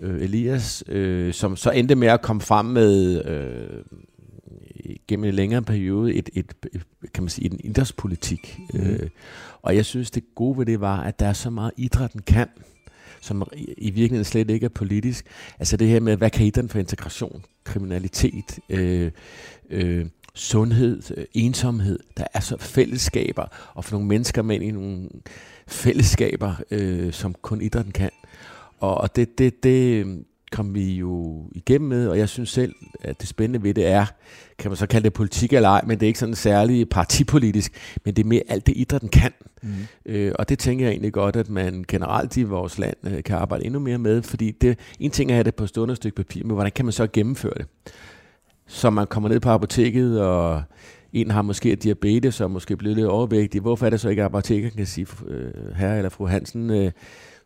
[0.00, 3.84] øh, Elias, øh, som så endte med at komme frem med øh,
[5.08, 6.82] gennem en længere periode et, et, et
[7.14, 8.58] kan man sige, en idrætspolitik.
[8.74, 8.80] Mm.
[8.80, 9.08] Øh,
[9.62, 12.48] og jeg synes, det gode ved det var, at der er så meget idrætten kan,
[13.20, 13.42] som
[13.78, 15.26] i virkeligheden slet ikke er politisk.
[15.58, 19.10] Altså det her med, hvad kan idrætten for integration, kriminalitet, øh,
[19.70, 21.98] øh, sundhed, øh, ensomhed.
[22.16, 25.08] Der er så fællesskaber, og for nogle mennesker med i nogle
[25.66, 28.10] fællesskaber, øh, som kun idrætten kan.
[28.78, 30.06] Og, og det, det, det,
[30.52, 34.06] kom vi jo igennem med, og jeg synes selv, at det spændende ved det er,
[34.58, 37.96] kan man så kalde det politik eller ej, men det er ikke sådan særlig partipolitisk,
[38.04, 39.32] men det er mere alt det idrætten kan.
[39.62, 39.70] Mm.
[40.06, 43.36] Øh, og det tænker jeg egentlig godt, at man generelt i vores land øh, kan
[43.36, 46.16] arbejde endnu mere med, fordi det, en ting er at have det på stående stykke
[46.16, 47.66] papir, men hvordan kan man så gennemføre det?
[48.72, 50.62] Så man kommer ned på apoteket, og
[51.12, 53.60] en har måske diabetes, og måske blevet lidt overvægtig.
[53.60, 56.92] Hvorfor er det så ikke, at apotekeren kan sige, øh, herre eller fru Hansen, øh,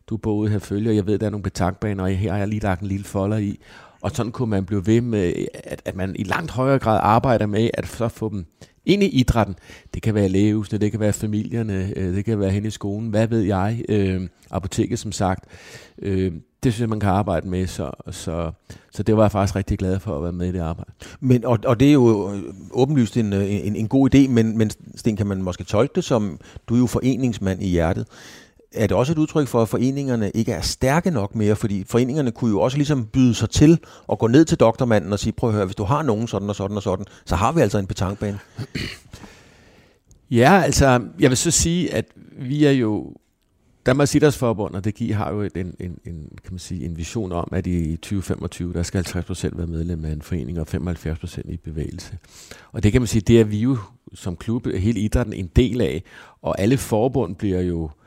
[0.09, 2.47] du bor ude her følger, jeg ved, der er nogle betankbaner, og her har jeg
[2.47, 3.59] lige lagt en lille folder i.
[4.01, 7.45] Og sådan kunne man blive ved med, at, at man i langt højere grad arbejder
[7.45, 8.45] med at så få dem
[8.85, 9.55] ind i idrætten.
[9.93, 13.09] Det kan være lægehusene, det kan være familierne, øh, det kan være hen i skolen,
[13.09, 15.45] hvad ved jeg, øh, apoteket som sagt.
[16.01, 16.31] Øh,
[16.63, 18.51] det synes jeg, man kan arbejde med, så, så,
[18.91, 20.91] så det var jeg faktisk rigtig glad for at være med i det arbejde.
[21.19, 24.57] Men, og, og det er jo øh, åbenlyst en, øh, en, en god idé, men,
[24.57, 28.07] men Sten, kan man måske tolke det som, du er jo foreningsmand i hjertet
[28.77, 31.55] er det også et udtryk for, at foreningerne ikke er stærke nok mere?
[31.55, 33.79] Fordi foreningerne kunne jo også ligesom byde sig til
[34.11, 36.49] at gå ned til doktormanden og sige, prøv at høre, hvis du har nogen sådan
[36.49, 38.39] og sådan og sådan, så har vi altså en betankbane.
[40.31, 42.05] Ja, altså, jeg vil så sige, at
[42.39, 43.13] vi er jo
[43.85, 47.49] Danmarks Idrætsforbund og DGI har jo en, en, en, kan man sige, en vision om,
[47.51, 52.17] at i 2025, der skal 50% være medlem af en forening og 75% i bevægelse.
[52.71, 53.77] Og det kan man sige, det er vi jo
[54.13, 56.03] som klub, hele idrætten, en del af.
[56.41, 57.89] Og alle forbund bliver jo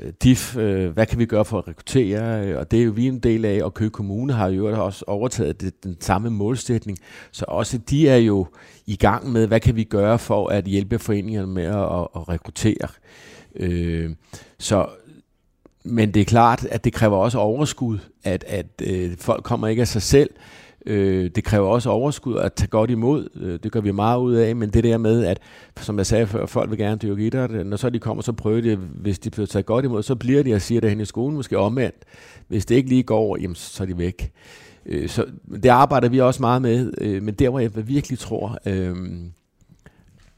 [0.00, 2.90] Øh, DIF, øh, hvad kan vi gøre for at rekruttere, øh, og det er jo
[2.90, 6.98] vi en del af, og Køge Kommune har jo også overtaget det, den samme målsætning,
[7.32, 8.46] så også de er jo
[8.86, 12.88] i gang med, hvad kan vi gøre for at hjælpe foreningerne med at, at rekruttere.
[13.56, 14.10] Øh,
[14.58, 14.86] så,
[15.84, 19.82] men det er klart, at det kræver også overskud, at, at øh, folk kommer ikke
[19.82, 20.30] af sig selv,
[20.86, 23.28] Øh, det kræver også overskud at tage godt imod.
[23.36, 25.38] Øh, det gør vi meget ud af, men det der med, at
[25.80, 27.50] som jeg sagde før, folk vil gerne dyrke idræt.
[27.50, 30.14] Øh, når så de kommer, så prøver de, hvis de bliver taget godt imod, så
[30.14, 31.96] bliver de og siger det hen i skolen, måske omvendt.
[32.48, 34.32] Hvis det ikke lige går, jamen, så er de væk.
[34.86, 35.24] Øh, så
[35.62, 38.96] det arbejder vi også meget med, øh, men der hvor jeg virkelig tror, øh,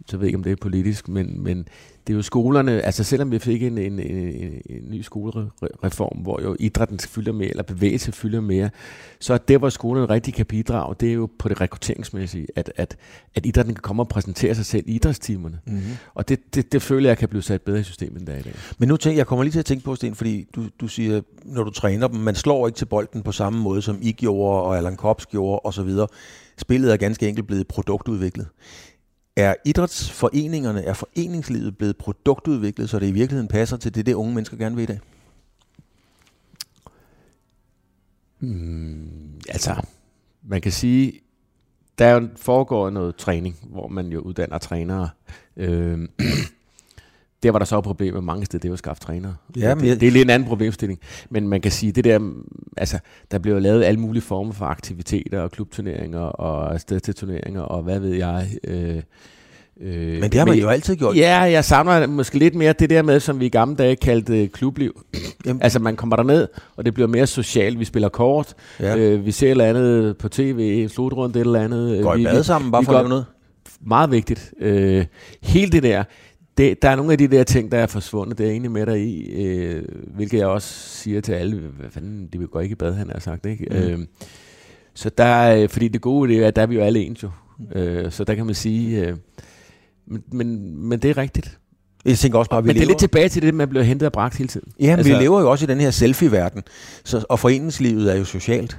[0.09, 1.69] så ved jeg ikke om det er politisk, men, men
[2.07, 6.43] det er jo skolerne, altså selvom vi fik en, en, en, en ny skolereform, hvor
[6.43, 8.71] jo idrætten fylder mere, eller bevægelse fylder mere,
[9.21, 12.73] så er det, hvor skolerne rigtig kan bidrage, det er jo på det rekrutteringsmæssige, at,
[12.77, 12.97] at,
[13.35, 15.59] at idrætten kan komme og præsentere sig selv i idrætstimerne.
[15.67, 15.83] Mm-hmm.
[16.15, 18.43] Og det, det, det føler jeg kan blive sat bedre i systemet end der i
[18.43, 18.55] dag.
[18.79, 21.21] Men nu tænker jeg kommer lige til at tænke på, Sten, fordi du, du siger,
[21.45, 24.63] når du træner dem, man slår ikke til bolden på samme måde, som I gjorde,
[24.63, 25.91] og Allan Kops gjorde, osv.
[26.59, 28.47] Spillet er ganske enkelt blevet produktudviklet.
[29.39, 34.35] Er idrætsforeningerne, er foreningslivet blevet produktudviklet, så det i virkeligheden passer til det, det unge
[34.35, 35.01] mennesker gerne vil i dag?
[38.41, 39.83] Mm, altså,
[40.43, 41.21] man kan sige,
[41.99, 45.09] der foregår noget træning, hvor man jo uddanner trænere.
[45.57, 46.09] Øh,
[47.43, 49.35] der var der så et problem med mange steder, det var at skaffe trænere.
[49.57, 51.01] Ja, men det, det er lidt en anden problemstilling.
[51.31, 52.33] Men man kan sige, det der,
[52.77, 52.99] altså,
[53.31, 57.83] der blev lavet alle mulige former for aktiviteter og klubturneringer og sted til turneringer og
[57.83, 58.49] hvad ved jeg.
[58.65, 59.03] Øh,
[59.81, 61.17] Øh, men det har man men, jo altid gjort.
[61.17, 64.43] Ja, jeg savner måske lidt mere det der med, som vi i gamle dage kaldte
[64.43, 65.03] øh, klubliv.
[65.47, 65.63] Jamen.
[65.63, 67.79] Altså man kommer der ned, og det bliver mere socialt.
[67.79, 68.97] Vi spiller kort, ja.
[68.97, 72.03] øh, vi ser et eller andet på tv, slutrundt et eller andet.
[72.03, 73.25] Går i bad sammen, bare for at noget?
[73.81, 74.53] Meget vigtigt.
[74.61, 75.05] Øh,
[75.43, 76.05] hele det der,
[76.59, 78.87] det, der er nogle af de der ting, der er forsvundet, det er egentlig med
[78.87, 79.83] dig i, øh,
[80.15, 83.11] hvilket jeg også siger til alle, hvad fanden, de vil gå ikke i bad, han
[83.11, 83.67] har sagt, ikke?
[83.71, 83.77] Mm.
[83.77, 83.99] Øh,
[84.95, 87.31] så der, fordi det gode det er, at der er vi jo alle ens jo.
[87.73, 89.17] Øh, så der kan man sige, øh,
[90.07, 91.59] men, men, men det er rigtigt.
[92.05, 94.07] Jeg tænker også bare, vi Men det er lidt tilbage til det, man bliver hentet
[94.07, 94.73] og bragt hele tiden.
[94.81, 96.63] Ja, men altså, vi lever jo også i den her selfie-verden,
[97.05, 98.79] så, og foreningslivet er jo socialt.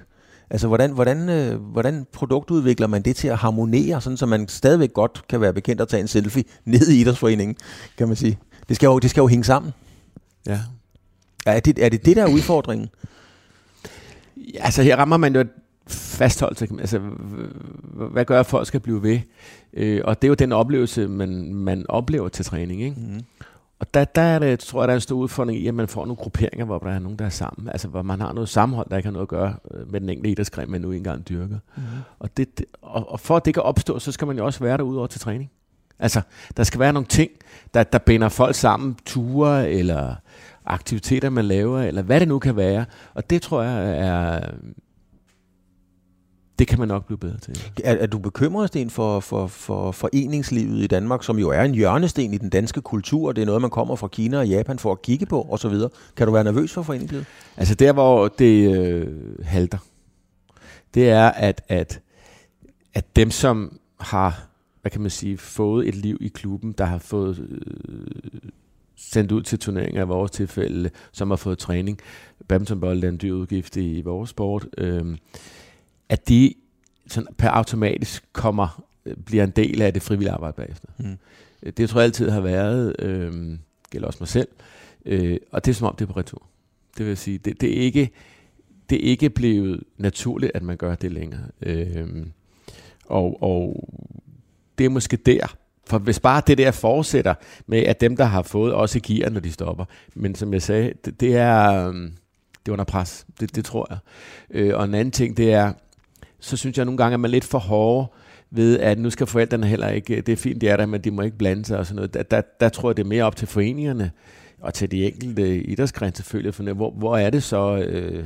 [0.50, 4.94] Altså, hvordan, hvordan, øh, hvordan produktudvikler man det til at harmonere, sådan så man stadigvæk
[4.94, 7.56] godt kan være bekendt at tage en selfie ned i idrætsforeningen,
[7.98, 8.40] kan man sige.
[8.68, 9.72] Det skal jo, det skal jo hænge sammen.
[10.48, 10.60] Ja.
[11.46, 12.90] Er det, er det det, der er udfordringen?
[14.38, 15.46] Ja, altså, her rammer man jo
[15.88, 16.68] fastholdelse.
[16.80, 17.00] Altså,
[18.12, 19.20] hvad gør, at folk skal blive ved?
[19.74, 22.84] Øh, og det er jo den oplevelse, man, man oplever til træning.
[22.84, 22.96] Ikke?
[23.00, 23.22] Mm.
[23.80, 25.88] Og der, der er det, tror jeg, der er en stor udfordring i, at man
[25.88, 27.70] får nogle grupperinger, hvor der er nogen, der er sammen.
[27.70, 30.10] Altså, hvor man har noget sammenhold, der ikke har noget at gøre øh, med den
[30.10, 31.58] enkelte idrætsgren, man nu engang dyrker.
[31.76, 31.84] Mm.
[32.20, 34.60] Og, det, det, og, og for at det kan opstå, så skal man jo også
[34.60, 35.52] være derude over til træning.
[36.00, 36.22] Altså,
[36.58, 37.32] der skal være nogle ting,
[37.74, 40.16] der, der binder folk sammen, ture eller
[40.66, 42.86] aktiviteter, man laver, eller hvad det nu kan være.
[43.14, 44.52] Og det tror jeg er
[46.60, 47.72] det kan man nok blive bedre til.
[47.84, 51.76] Er, er du bekymret, Sten, for, for, for foreningslivet i Danmark, som jo er en
[51.76, 53.32] hjørnesten i den danske kultur?
[53.32, 55.74] Det er noget, man kommer fra Kina og Japan for at kigge på osv.
[56.18, 57.26] Kan du være nervøs for foreningslivet?
[57.58, 59.08] Altså der, hvor det øh,
[59.44, 59.78] halter,
[60.94, 62.02] det er, at, at,
[62.94, 64.50] at dem, som har
[64.82, 68.42] hvad kan man sige, fået et liv i klubben, der har fået øh,
[68.96, 72.00] sendt ud til turneringer i vores tilfælde, som har fået træning.
[72.48, 74.68] Badmintonbold er en dyr udgift i, vores sport.
[74.78, 75.18] Øh,
[76.10, 76.54] at de
[77.08, 80.88] sådan per automatisk kommer, øh, bliver en del af det frivillige arbejde bagefter.
[80.98, 81.18] Mm.
[81.72, 83.58] Det tror jeg altid har været, øh,
[83.90, 84.48] gælder også mig selv,
[85.06, 86.42] øh, og det er som om det er på retur.
[86.98, 88.12] Det vil sige, det, det er ikke
[88.90, 91.42] det er ikke blevet naturligt, at man gør det længere.
[91.62, 92.08] Øh,
[93.06, 93.90] og, og
[94.78, 95.56] det er måske der,
[95.88, 97.34] for hvis bare det der fortsætter
[97.68, 99.86] med, at dem, der har fået, også giver, når de stopper.
[100.16, 102.14] Men som jeg sagde, det, det er, øhm,
[102.66, 103.26] det er under pres.
[103.40, 103.98] Det, det tror jeg.
[104.50, 105.74] Øh, og en anden ting, det er,
[106.40, 108.08] så synes jeg nogle gange, at man er lidt for hårde
[108.52, 111.02] ved, at nu skal forældrene heller ikke, øh, det er fint, de er der, men
[111.02, 112.14] de må ikke blande sig og sådan noget.
[112.14, 114.12] Der, der, der tror jeg, det er mere op til foreningerne
[114.62, 118.26] og til de enkelte idrætsgrænser selvfølgelig, for hvor, hvor er det så, øh,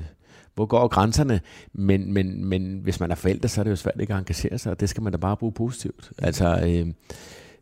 [0.56, 1.41] hvor går grænserne?
[1.73, 4.58] Men, men, men hvis man er forældre, så er det jo svært ikke at engagere
[4.58, 6.12] sig, og det skal man da bare bruge positivt.
[6.17, 6.88] Altså, øh,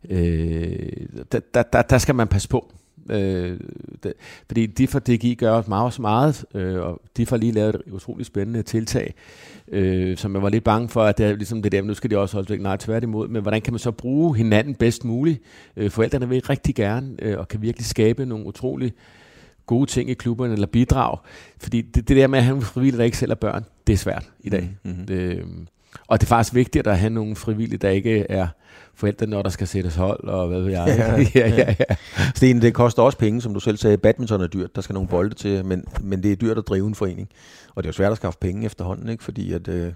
[0.09, 2.73] øh, der, der, der skal man passe på.
[3.09, 3.59] Øh,
[4.03, 4.13] det,
[4.47, 7.91] fordi de for DGI gør også meget, meget øh, og de får lige lavet et
[7.91, 9.13] utroligt spændende tiltag,
[9.67, 12.09] øh, som jeg var lidt bange for, at det er ligesom det der, nu skal
[12.09, 15.41] de også holde væk, nej, tværtimod, men hvordan kan man så bruge hinanden bedst muligt?
[15.77, 18.93] Øh, forældrene vil rigtig gerne, øh, og kan virkelig skabe nogle utrolig
[19.65, 21.17] gode ting i klubberne, eller bidrag,
[21.57, 23.93] fordi det, det der med at have nogle frivillige, der ikke selv er børn, det
[23.93, 24.69] er svært i dag.
[24.83, 25.05] Mm-hmm.
[25.05, 25.43] Det,
[26.07, 28.47] og det er faktisk vigtigt at have nogle frivillige, der ikke er
[28.95, 30.87] forældre, når der skal sættes hold, og hvad ved jeg.
[31.35, 31.95] Ja, ja, ja, ja.
[32.35, 33.97] Sten, det koster også penge, som du selv sagde.
[33.97, 36.87] Badminton er dyrt, der skal nogle bolde til, men, men det er dyrt at drive
[36.87, 37.29] en forening.
[37.75, 39.23] Og det er jo svært at skaffe penge efterhånden, ikke?
[39.23, 39.93] fordi at, øh,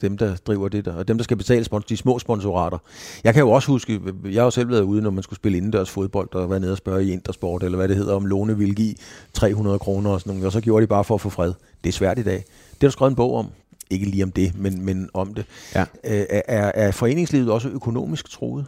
[0.00, 2.78] dem, der driver det der, og dem, der skal betale spons, de små sponsorater.
[3.24, 5.58] Jeg kan jo også huske, jeg har jo selv været ude, når man skulle spille
[5.58, 8.58] indendørs fodbold, og være nede og spørge i Intersport, eller hvad det hedder, om låne
[8.58, 8.94] ville give
[9.32, 11.52] 300 kroner og sådan noget, og så gjorde de bare for at få fred.
[11.84, 12.44] Det er svært i dag.
[12.72, 13.46] Det har du skrevet en bog om
[13.90, 15.46] ikke lige om det, men, men om det.
[15.74, 15.80] Ja.
[16.04, 18.66] Øh, er, er foreningslivet også økonomisk troet?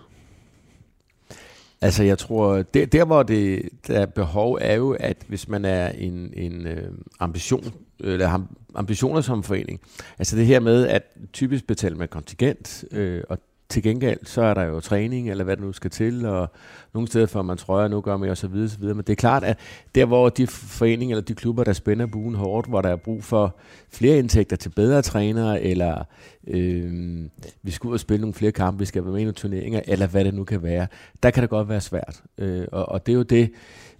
[1.81, 5.65] Altså jeg tror, der, der hvor det der er behov er jo, at hvis man
[5.65, 9.81] er en, en øh, ambition, eller ambitioner som forening,
[10.19, 11.03] altså det her med, at
[11.33, 13.39] typisk betale med kontingent, øh, og
[13.71, 16.51] til gengæld, så er der jo træning, eller hvad det nu skal til, og
[16.95, 18.95] nogle steder får man trøjer, nu gør man og så videre, så videre.
[18.95, 19.59] Men det er klart, at
[19.95, 23.25] der hvor de foreninger eller de klubber, der spænder buen hårdt, hvor der er brug
[23.25, 23.57] for
[23.91, 26.05] flere indtægter til bedre trænere, eller
[26.47, 27.21] øh,
[27.63, 29.81] vi skal ud og spille nogle flere kampe, vi skal være med i nogle turneringer,
[29.87, 30.87] eller hvad det nu kan være,
[31.23, 32.23] der kan det godt være svært.
[32.39, 33.51] Øh, og, og det er jo det,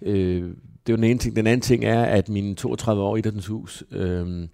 [0.01, 0.43] øh,
[0.89, 1.35] det er jo den ene ting.
[1.35, 4.47] Den anden ting er, at mine 32 år i Idrættens Hus, øh,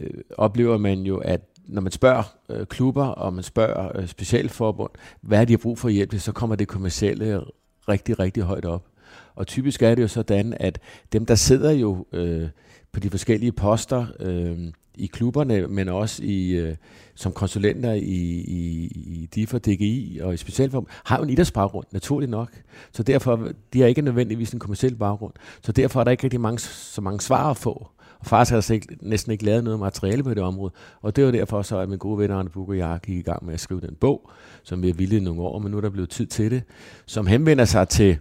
[0.00, 4.90] øh, oplever man jo, at når man spørger øh, klubber, og man spørger øh, specialforbund,
[5.20, 7.40] hvad de har brug for hjælp til, så kommer det kommercielle
[7.88, 8.86] rigtig, rigtig højt op.
[9.34, 10.78] Og typisk er det jo sådan, at
[11.12, 12.48] dem, der sidder jo øh,
[12.92, 14.58] på de forskellige poster øh,
[14.94, 16.76] i klubberne, men også i, øh,
[17.14, 22.30] som konsulenter i, i, i DIFA, DGI og i specialforbund, har jo en idrætsbaggrund, naturligt
[22.30, 22.50] nok.
[22.92, 25.32] Så derfor, de har ikke nødvendigvis en kommersiel baggrund.
[25.62, 27.88] Så derfor er der ikke rigtig mange, så mange svar at få.
[28.20, 30.72] Og faktisk havde jeg ikke, næsten ikke lavet noget materiale på det område.
[31.02, 33.22] Og det var derfor så, at min gode ven Arne Buk og jeg gik i
[33.22, 34.30] gang med at skrive den bog,
[34.62, 36.62] som vi har ville i nogle år, men nu er der blevet tid til det,
[37.06, 38.18] som henvender sig til,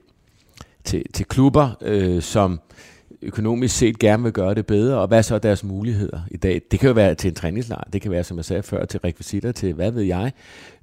[0.84, 2.60] til, til klubber, øh, som
[3.22, 6.62] økonomisk set gerne vil gøre det bedre, og hvad er så deres muligheder i dag?
[6.72, 9.00] Det kan jo være til en træningslejr, det kan være, som jeg sagde før, til
[9.00, 10.32] rekvisitter, til hvad ved jeg,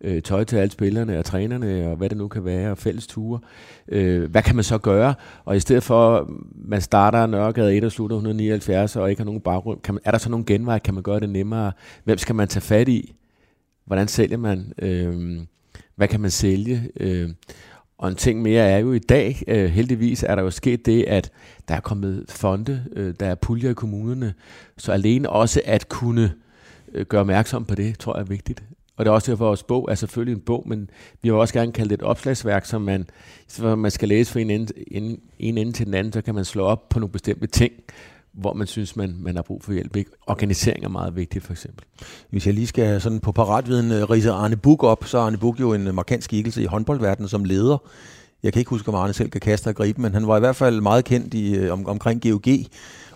[0.01, 3.07] øh, tøj til alle spillerne og trænerne, og hvad det nu kan være, og fælles
[3.07, 3.41] ture.
[3.89, 5.15] Øh, hvad kan man så gøre?
[5.45, 9.41] Og i stedet for, man starter Nørregade 1 og slutter 179, og ikke har nogen
[9.41, 11.73] baggrund, kan man, er der så nogle genveje, kan man gøre det nemmere?
[12.05, 13.15] Hvem skal man tage fat i?
[13.85, 14.73] Hvordan sælger man?
[14.79, 15.41] Øh,
[15.97, 16.91] hvad kan man sælge?
[17.01, 17.31] Øh,
[17.99, 21.05] og en ting mere er jo i dag, øh, heldigvis er der jo sket det,
[21.05, 21.31] at
[21.69, 24.35] der er kommet fonde, øh, der er puljer i kommunerne,
[24.77, 26.33] så alene også at kunne
[26.93, 28.63] øh, gøre opmærksom på det, tror jeg er vigtigt.
[28.97, 30.91] Og det er også derfor, at vores bog er selvfølgelig en bog, men
[31.23, 33.07] vi vil også gerne kalde det et opslagsværk, som man,
[33.49, 36.35] så man skal læse fra en ende, en, en ende til den anden, så kan
[36.35, 37.73] man slå op på nogle bestemte ting,
[38.37, 39.97] hvor man synes, man, man har brug for hjælp.
[39.97, 40.11] Ikke?
[40.27, 41.85] Organisering er meget vigtigt, for eksempel.
[42.31, 45.39] Hvis jeg lige skal sådan på paratviden uh, rise Arne Buk op, så er Arne
[45.39, 47.79] Buk jo en uh, markant skikkelse i håndboldverdenen som leder.
[48.43, 50.41] Jeg kan ikke huske, om Arne selv kan kaste og gribe, men han var i
[50.41, 52.49] hvert fald meget kendt i, uh, om, omkring GOG.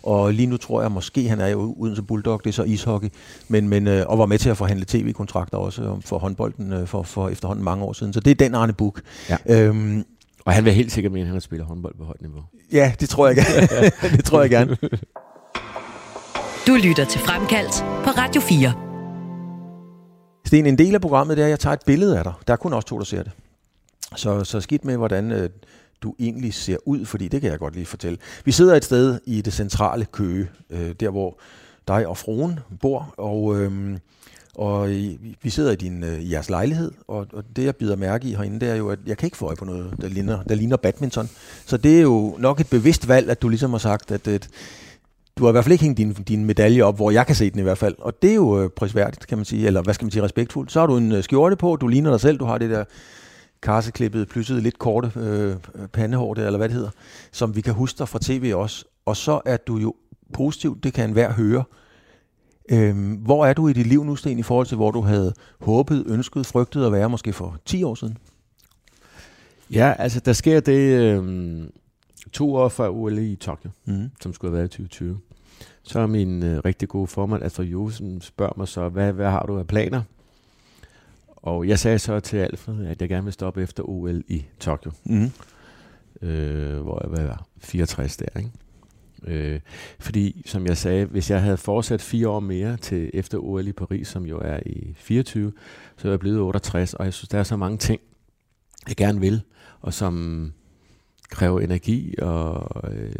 [0.02, 2.62] Og lige nu tror jeg måske, han er jo uden så Bulldog, det er så
[2.62, 3.08] ishockey,
[3.48, 7.64] men, men, og var med til at forhandle tv-kontrakter også for håndbolden for, for efterhånden
[7.64, 8.12] mange år siden.
[8.12, 9.00] Så det er den Arne Buk.
[9.28, 9.36] Ja.
[9.46, 10.04] Øhm,
[10.50, 12.42] og han vil helt sikkert mene, at han spiller håndbold på højt niveau.
[12.72, 13.90] Ja, det tror jeg gerne.
[14.16, 14.76] det tror jeg gerne.
[16.66, 18.72] Du lytter til Fremkaldt på Radio 4.
[20.46, 22.32] Sten, en del af programmet det er, at jeg tager et billede af dig.
[22.46, 23.32] Der er kun også to, der ser det.
[24.16, 25.50] Så, så skidt med, hvordan øh,
[26.02, 28.18] du egentlig ser ud, fordi det kan jeg godt lige fortælle.
[28.44, 31.38] Vi sidder et sted i det centrale Køge, øh, der hvor
[31.88, 33.98] dig og fruen bor, og, øh,
[34.60, 37.96] og I, vi sidder i, din, øh, i jeres lejlighed, og, og det jeg bider
[37.96, 40.08] mærke i herinde, det er jo, at jeg kan ikke få øje på noget, der
[40.08, 41.28] ligner, der ligner badminton.
[41.66, 44.48] Så det er jo nok et bevidst valg, at du ligesom har sagt, at, at
[45.36, 47.50] du har i hvert fald ikke hængt din, din medalje op, hvor jeg kan se
[47.50, 47.94] den i hvert fald.
[47.98, 50.72] Og det er jo øh, prisværdigt, kan man sige, eller hvad skal man sige, respektfuldt.
[50.72, 52.84] Så har du en øh, skjorte på, du ligner dig selv, du har det der
[53.62, 55.56] karseklippet, plysset lidt korte øh,
[55.92, 56.90] pandehår der, eller hvad det hedder,
[57.32, 58.84] som vi kan huske dig fra tv også.
[59.06, 59.94] Og så er du jo
[60.32, 61.64] positiv, det kan enhver høre.
[62.68, 65.32] Øhm, hvor er du i dit liv nu, Sten, i forhold til, hvor du havde
[65.60, 68.16] håbet, ønsket, frygtet at være måske for 10 år siden?
[69.70, 71.62] Ja, altså der sker det øh,
[72.32, 74.10] to år før OL i Tokyo, Mm.
[74.22, 75.18] som skulle have været i 2020.
[75.82, 79.46] Så er min øh, rigtig gode formand, Alfred Josen, spørger mig så, hvad, hvad har
[79.46, 80.02] du af planer?
[81.36, 84.90] Og jeg sagde så til Alfred, at jeg gerne vil stoppe efter OL i Tokyo,
[85.04, 85.30] Mm.
[86.22, 88.50] øh, hvor jeg var 64 der, ikke?
[89.26, 89.60] Øh,
[89.98, 93.72] fordi, som jeg sagde, hvis jeg havde fortsat fire år mere til efter OL i
[93.72, 95.52] Paris, som jo er i 24,
[95.96, 98.00] så er jeg blevet 68, og jeg synes, der er så mange ting,
[98.88, 99.42] jeg gerne vil,
[99.80, 100.52] og som
[101.30, 103.12] kræver energi, og øh,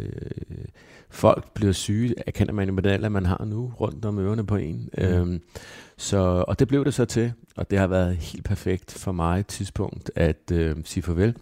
[1.09, 4.45] folk bliver syge, erkender man jo med den alder, man har nu, rundt om ørerne
[4.45, 4.89] på en.
[4.97, 5.03] Mm.
[5.03, 5.41] Øhm,
[5.97, 9.39] så, og det blev det så til, og det har været helt perfekt for mig
[9.39, 11.35] et tidspunkt at øh, sige farvel.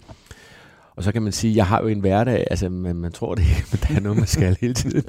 [1.00, 3.41] Og så kan man sige, jeg har jo en hverdag, altså man, man tror det
[3.41, 5.04] ikke, men der er noget, man skal hele tiden.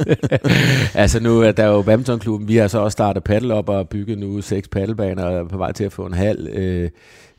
[1.03, 4.19] altså nu er der jo badmintonklubben, vi har så også startet paddle op og bygget
[4.19, 6.49] nu seks paddelbaner og er på vej til at få en halv.
[6.53, 6.91] Øh,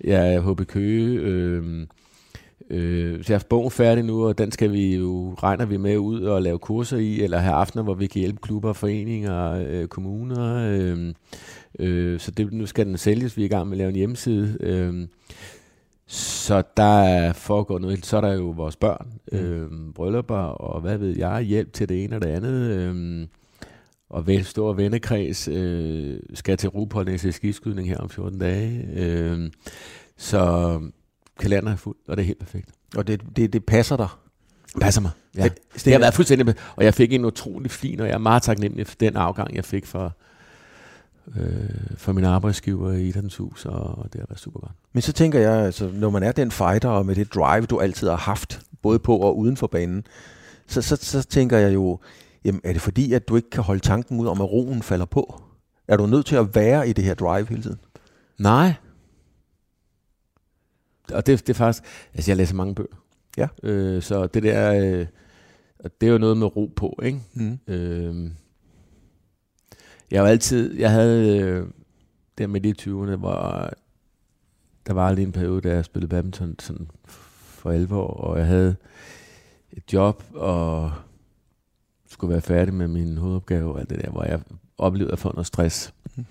[0.04, 1.88] jeg er HB Køge, øh,
[2.70, 5.98] Øh, så jeg har bogen færdig nu, og den skal vi jo, regner vi med
[5.98, 9.88] ud og lave kurser i, eller have aftener, hvor vi kan hjælpe klubber, foreninger, øh,
[9.88, 10.70] kommuner.
[10.72, 11.14] Øh,
[11.80, 13.96] øh, så det, nu skal den sælges, vi er i gang med at lave en
[13.96, 14.58] hjemmeside.
[14.60, 15.08] Øh,
[16.12, 21.18] så der foregår noget, så er der jo vores børn, øh, bryllupper, og hvad ved
[21.18, 22.72] jeg, hjælp til det ene og det andet.
[22.72, 23.28] Øh,
[24.10, 28.88] og ven, stor vennekreds øh, skal til Rupol til skiskydning her om 14 dage.
[28.94, 29.52] Øh,
[30.18, 30.80] så
[31.40, 32.70] kalenderen er fuld, og det er helt perfekt.
[32.96, 34.08] Og det, det, det passer dig.
[34.82, 35.12] Passer mig.
[35.38, 35.44] Ja.
[35.44, 38.44] Det Sten, har været fuldstændig, og jeg fik en utrolig fin, og jeg er meget
[38.44, 40.18] taknemmelig for den afgang, jeg fik for,
[41.36, 44.72] øh, for min arbejdsgiver i Idrættens Hus, og det har været super godt.
[44.94, 47.80] Men så tænker jeg, altså, når man er den fighter, og med det drive, du
[47.80, 50.04] altid har haft, både på og uden for banen,
[50.68, 52.00] så, så, så tænker jeg jo,
[52.46, 55.06] jamen, er det fordi, at du ikke kan holde tanken ud om, at roen falder
[55.06, 55.42] på?
[55.88, 57.80] Er du nødt til at være i det her drive hele tiden?
[58.40, 58.74] Nej.
[61.14, 62.96] Og det, det er faktisk, altså jeg læser mange bøger.
[63.38, 63.48] Ja.
[63.64, 65.08] Øh, så det der, øh,
[66.02, 67.20] det er jo noget med ro på, ikke?
[67.34, 67.60] Mm.
[67.68, 68.32] Øh,
[70.12, 71.68] jeg var altid, jeg havde øh,
[72.38, 73.70] der midt i 20'erne, hvor
[74.88, 78.76] der var lige en periode, da jeg spillede badminton sådan for alvor, og jeg havde
[79.72, 80.92] et job, og
[82.10, 84.40] skulle være færdig med min hovedopgave og alt det der, hvor jeg
[84.78, 85.94] oplevede at få noget stress.
[86.16, 86.26] Mhm.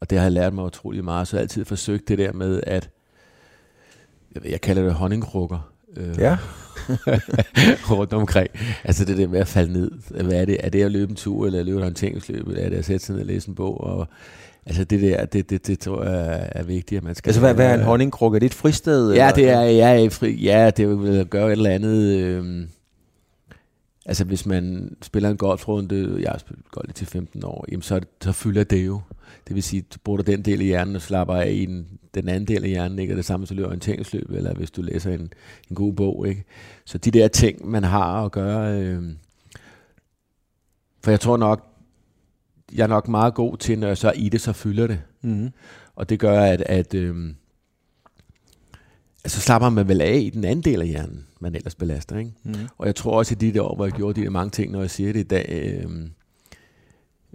[0.00, 2.32] Og det har jeg lært mig utrolig meget, så jeg har altid forsøgt det der
[2.32, 2.90] med, at
[4.44, 5.71] jeg kalder det honningkrukker.
[5.96, 6.36] Øh, Ja.
[7.90, 8.48] rundt omkring.
[8.84, 9.90] Altså det der med at falde ned.
[10.10, 10.56] Hvad er det?
[10.60, 13.06] Er det at løbe en tur, eller løbe et orienteringsløb, eller er det at sætte
[13.06, 13.80] sig ned og læse en bog?
[13.80, 14.08] Og,
[14.66, 17.30] altså det der, det, det, det tror jeg er vigtigt, at man skal...
[17.30, 18.36] Altså, hvad, hvad er en honningkrukke?
[18.36, 19.12] Er det et fristed?
[19.12, 19.34] Ja, eller?
[19.34, 22.16] det er, ja, fri, ja, det at gøre et eller andet...
[22.18, 22.66] Øh,
[24.06, 27.98] altså hvis man spiller en golfrunde, jeg har spillet golf til 15 år, jamen så,
[27.98, 29.00] det- så fylder det jo.
[29.48, 31.88] Det vil sige, du bruger du den del af hjernen og slapper af i den,
[32.14, 33.12] den anden del af hjernen, ikke?
[33.12, 35.32] Og det samme, så løber orienteringsløb, eller hvis du læser en,
[35.70, 36.44] en god bog, ikke?
[36.84, 38.80] Så de der ting, man har at gøre...
[38.80, 39.02] Øh,
[41.04, 41.66] for jeg tror nok,
[42.72, 45.00] jeg er nok meget god til, når jeg så er i det, så fylder det.
[45.22, 45.50] Mm.
[45.94, 47.34] Og det gør, at, at øhm,
[49.24, 52.18] altså slapper man vel af i den anden del af hjernen, man ellers belaster.
[52.18, 52.32] Ikke?
[52.42, 52.54] Mm.
[52.78, 54.72] Og jeg tror også, at de der år, hvor jeg gjorde de der mange ting,
[54.72, 56.10] når jeg siger det i dag, øhm,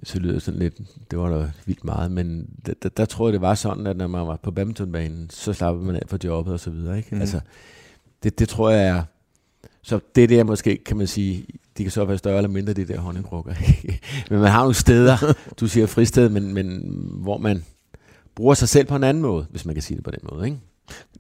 [0.03, 0.77] så lyder det sådan lidt,
[1.11, 3.97] det var da vildt meget, men der, der, der tror jeg, det var sådan, at
[3.97, 6.97] når man var på badmintonbanen, så slapper man af for jobbet og så videre.
[6.97, 7.15] Ikke?
[7.15, 7.21] Mm.
[7.21, 7.39] Altså,
[8.23, 9.03] det, det tror jeg er,
[9.81, 11.45] så det der måske, kan man sige,
[11.77, 13.53] de kan så være større eller mindre, de der honningkrukker.
[14.29, 16.81] men man har nogle steder, du siger fristed, men, men
[17.11, 17.63] hvor man
[18.35, 20.45] bruger sig selv på en anden måde, hvis man kan sige det på den måde.
[20.45, 20.59] Ikke?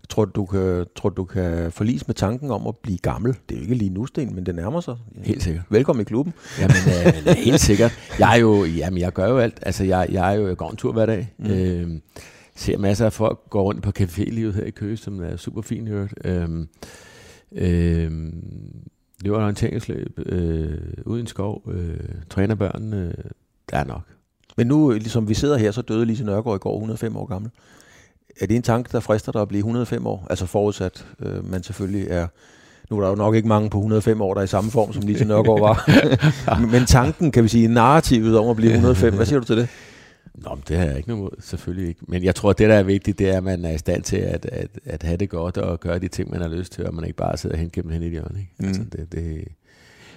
[0.09, 3.35] Tror du, du kan, tror du, kan forlis med tanken om at blive gammel?
[3.49, 4.97] Det er jo ikke lige nu, Sten, men det nærmer sig.
[5.23, 5.63] Helt sikkert.
[5.69, 6.33] Velkommen i klubben.
[6.59, 6.75] Jamen,
[7.27, 7.99] øh, helt sikkert.
[8.19, 9.59] Jeg er jo, jamen, jeg gør jo alt.
[9.61, 11.33] Altså, jeg, jeg er jo, jeg går en tur hver dag.
[11.37, 11.51] Mm.
[11.51, 11.99] Øh,
[12.55, 15.89] ser masser af folk gå rundt på cafélivet her i Køge, som er super fint
[15.89, 16.13] hørt.
[16.25, 16.49] Øh,
[17.51, 18.11] øh,
[19.21, 21.99] løber orienteringsløb, øh, ud i en skov, øh,
[22.29, 23.13] træner børn, øh,
[23.71, 24.01] der er nok.
[24.57, 27.51] Men nu, ligesom vi sidder her, så døde Lise Nørgaard i går 105 år gammel.
[28.41, 30.27] Er det en tanke, der frister dig at blive 105 år?
[30.29, 32.27] Altså forudsat, øh, man selvfølgelig er...
[32.89, 34.93] Nu er der jo nok ikke mange på 105 år, der er i samme form,
[34.93, 35.89] som Lise Nørgaard var.
[36.71, 39.69] Men tanken, kan vi sige, narrativet om at blive 105, hvad siger du til det?
[40.43, 42.01] Nå, men det har jeg ikke noget mod, selvfølgelig ikke.
[42.07, 44.03] Men jeg tror, at det, der er vigtigt, det er, at man er i stand
[44.03, 46.87] til at, at, at have det godt og gøre de ting, man har lyst til,
[46.87, 48.39] og man ikke bare sidder hen gennem hen i hjørnet.
[48.39, 48.51] Ikke?
[48.57, 48.67] Mm.
[48.67, 49.47] Altså, det, det,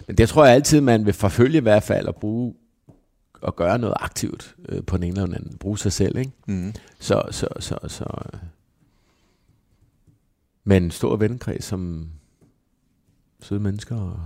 [0.06, 2.54] men det tror jeg altid, man vil forfølge i hvert fald og bruge
[3.40, 5.56] og gøre noget aktivt øh, på den ene eller anden.
[5.58, 6.32] Bruge sig selv, ikke?
[6.46, 6.72] Mm.
[6.98, 8.04] Så, så, så, så,
[10.64, 12.10] men en stor vennekreds som
[13.40, 13.96] søde mennesker.
[13.96, 14.20] Og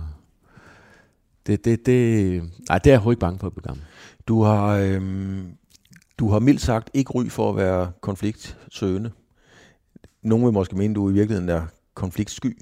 [1.47, 3.85] det, det, det, nej, det er jeg ikke bange for at blive gammel.
[4.27, 5.57] Du har, øhm,
[6.17, 9.11] du har mildt sagt ikke ry for at være konfliktsøgende.
[10.21, 12.57] Nogle vil måske mene, at du i virkeligheden er konfliktsky.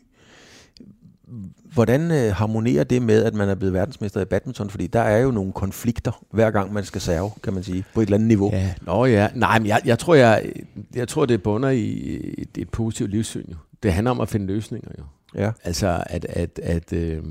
[1.73, 4.69] Hvordan øh, harmonerer det med, at man er blevet verdensmester i badminton?
[4.69, 8.01] Fordi der er jo nogle konflikter, hver gang man skal serve, kan man sige, på
[8.01, 8.51] et eller andet niveau.
[8.53, 9.29] Ja, nå ja.
[9.35, 10.51] Nej, men jeg, jeg, tror, jeg,
[10.95, 13.45] jeg tror, det bunder i et, et positivt livssyn.
[13.51, 13.55] Jo.
[13.83, 14.89] Det handler om at finde løsninger.
[14.99, 15.03] Jo.
[15.35, 15.51] Ja.
[15.63, 17.23] Altså, at, at, at øh,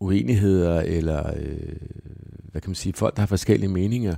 [0.00, 1.76] uenigheder, eller øh,
[2.50, 4.14] hvad kan man sige, folk, der har forskellige meninger,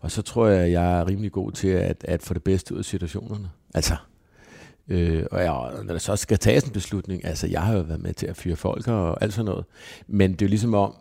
[0.00, 2.78] og så tror jeg, jeg er rimelig god til at, at få det bedste ud
[2.78, 3.50] af situationerne.
[3.74, 3.96] Altså,
[4.88, 8.02] Øh, og jeg, når der så skal tages en beslutning, altså jeg har jo været
[8.02, 9.64] med til at fyre folk og alt sådan noget,
[10.06, 10.94] men det er jo ligesom om,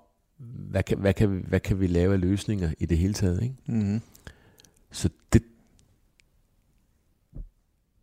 [0.69, 3.43] hvad kan, hvad kan, vi, hvad kan vi lave af løsninger i det hele taget,
[3.43, 3.55] ikke?
[3.65, 4.01] Mm-hmm.
[4.91, 5.43] Så det,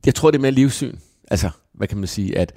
[0.07, 0.97] jeg tror det er mere livssyn,
[1.31, 2.53] altså hvad kan man sige, at,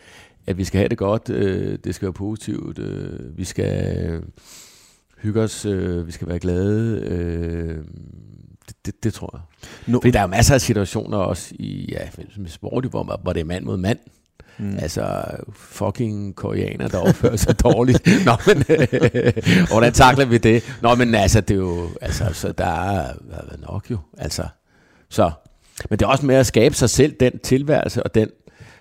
[0.47, 4.23] at vi skal have det godt, øh, det skal være positivt, øh, vi skal
[5.17, 7.83] hygge os, øh, vi skal være glade, øh,
[8.67, 9.41] det, det, det tror jeg.
[9.93, 9.99] No.
[9.99, 11.99] Fordi der er masser af situationer også i ja,
[12.47, 13.99] sport, hvor, hvor det er mand mod mand.
[14.57, 14.77] Mm.
[14.77, 18.07] Altså fucking koreaner, der opfører sig dårligt.
[18.25, 20.63] Nå, men øh, hvordan takler vi det?
[20.81, 24.43] Nå, men altså, det er jo, altså, så der er været nok jo, altså.
[25.09, 25.31] Så,
[25.89, 28.29] men det er også med at skabe sig selv den tilværelse og den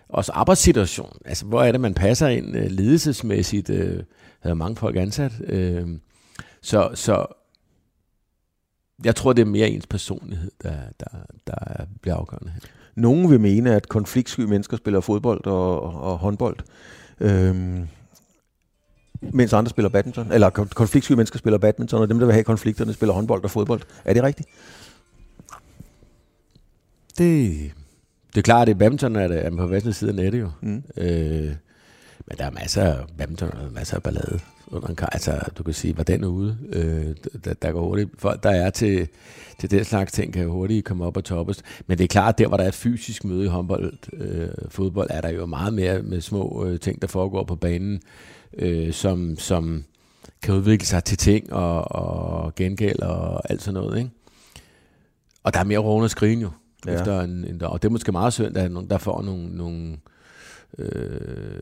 [0.08, 1.16] også arbejdssituation.
[1.24, 3.70] Altså, hvor er det, man passer ind uh, ledelsesmæssigt?
[3.70, 5.32] Uh, der er mange folk ansat.
[5.52, 5.88] Uh,
[6.62, 7.26] så, så
[9.04, 11.06] jeg tror, det er mere ens personlighed, der, der,
[11.46, 12.60] der bliver afgørende her.
[12.94, 16.56] Nogle vil mene, at konfliktsky mennesker spiller fodbold og, og håndbold,
[17.20, 17.88] øhm,
[19.20, 20.32] mens andre spiller badminton.
[20.32, 23.80] Eller konfliktsky mennesker spiller badminton, og dem, der vil have konflikterne, spiller håndbold og fodbold.
[24.04, 24.48] Er det rigtigt?
[27.18, 27.72] Det,
[28.34, 30.50] det er klart, at badminton er, det, er på venstre side af nettet jo.
[30.60, 30.82] Mm.
[30.96, 31.54] Øh,
[32.26, 34.40] men der er masser af badminton, og masser af ballade
[34.72, 35.06] under en kar.
[35.06, 36.58] Altså, du kan sige, var den ude?
[36.72, 38.10] Øh, der, der går hurtigt.
[38.18, 39.08] Folk, der er til,
[39.58, 41.62] til den slags ting, kan hurtigt komme op og toppes.
[41.86, 44.48] Men det er klart, at der, hvor der er et fysisk møde i håndbold, øh,
[44.68, 48.00] fodbold, er der jo meget mere med små øh, ting, der foregår på banen,
[48.58, 49.84] øh, som, som
[50.42, 53.98] kan udvikle sig til ting og, og gengæld og alt sådan noget.
[53.98, 54.10] Ikke?
[55.42, 56.50] Og der er mere og skrigen jo.
[56.86, 56.94] Ja.
[56.94, 59.22] Efter en, en, og det er måske meget synd, at der er nogen, der får
[59.22, 59.96] nogle, nogle
[60.78, 61.58] øh,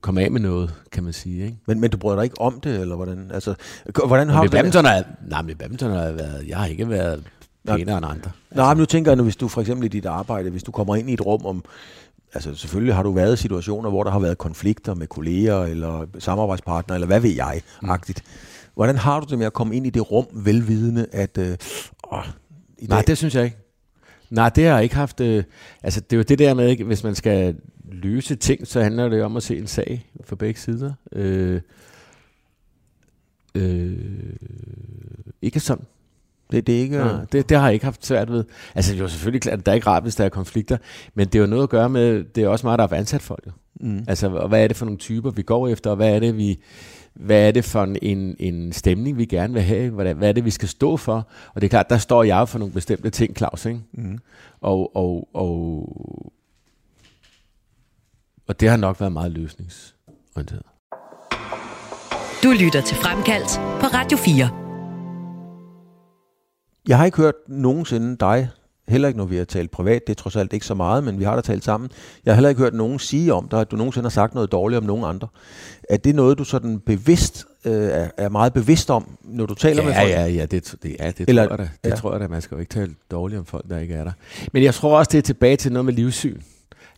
[0.00, 1.44] komme af med noget, kan man sige.
[1.44, 1.56] Ikke?
[1.66, 3.30] Men, men du bryder dig ikke om det, eller hvordan?
[3.34, 3.54] Altså,
[4.06, 7.24] hvordan har du badminton er, nej, men badminton har været, jeg har ikke været
[7.66, 8.12] pænere end andre.
[8.14, 8.30] Altså.
[8.50, 10.72] Nej, men nu tænker jeg, nu, hvis du for eksempel i dit arbejde, hvis du
[10.72, 11.64] kommer ind i et rum om,
[12.34, 16.06] altså selvfølgelig har du været i situationer, hvor der har været konflikter med kolleger, eller
[16.18, 17.90] samarbejdspartnere, eller hvad ved jeg, mm.
[17.90, 18.24] agtigt.
[18.74, 21.38] Hvordan har du det med at komme ind i det rum, velvidende, at...
[21.38, 21.56] Øh,
[22.12, 22.18] åh,
[22.78, 23.06] i Nej, dag...
[23.06, 23.56] det synes jeg ikke.
[24.30, 25.20] Nej, det har jeg ikke haft.
[25.20, 25.44] Øh,
[25.82, 27.56] altså, det er jo det der med, ikke, hvis man skal
[27.92, 30.92] løse ting, så handler det om at se en sag for begge sider.
[31.12, 31.60] Øh,
[33.54, 33.96] øh,
[35.42, 35.84] ikke sådan.
[36.50, 38.44] Det, det, er ikke, det, det har jeg ikke haft svært ved.
[38.74, 40.76] Altså, det er jo selvfølgelig klart, at der er ikke rart, hvis der er konflikter,
[41.14, 43.22] men det er jo noget at gøre med, det er også meget, der er ansat
[43.22, 43.48] folk.
[43.80, 44.04] Mm.
[44.08, 46.36] Altså, og hvad er det for nogle typer, vi går efter, og hvad er det,
[46.36, 46.58] vi,
[47.14, 49.90] hvad er det for en, en stemning, vi gerne vil have?
[49.90, 51.28] Hvad er, hvad er det, vi skal stå for?
[51.54, 53.66] Og det er klart, der står jeg for nogle bestemte ting, Claus.
[53.66, 53.80] Ikke?
[53.92, 54.18] Mm.
[54.60, 56.32] Og, og, og
[58.48, 60.62] og det har nok været meget løsningsorienteret.
[62.42, 64.48] Du lytter til Fremkaldt på Radio 4.
[66.88, 68.48] Jeg har ikke hørt nogensinde dig,
[68.88, 71.18] heller ikke når vi har talt privat, det er trods alt ikke så meget, men
[71.18, 71.90] vi har da talt sammen.
[72.24, 74.52] Jeg har heller ikke hørt nogen sige om dig, at du nogensinde har sagt noget
[74.52, 75.28] dårligt om nogen andre.
[75.88, 79.82] Er det noget, du sådan bevidst øh, er, er meget bevidst om, når du taler
[79.82, 80.10] ja, med folk?
[80.10, 81.68] Ja, ja, det, det, ja, det Eller, tror jeg da.
[81.84, 81.96] Det ja.
[81.96, 82.28] tror jeg da.
[82.28, 84.12] Man skal jo ikke tale dårligt om folk, der ikke er der.
[84.52, 86.40] Men jeg tror også, det er tilbage til noget med livssyn.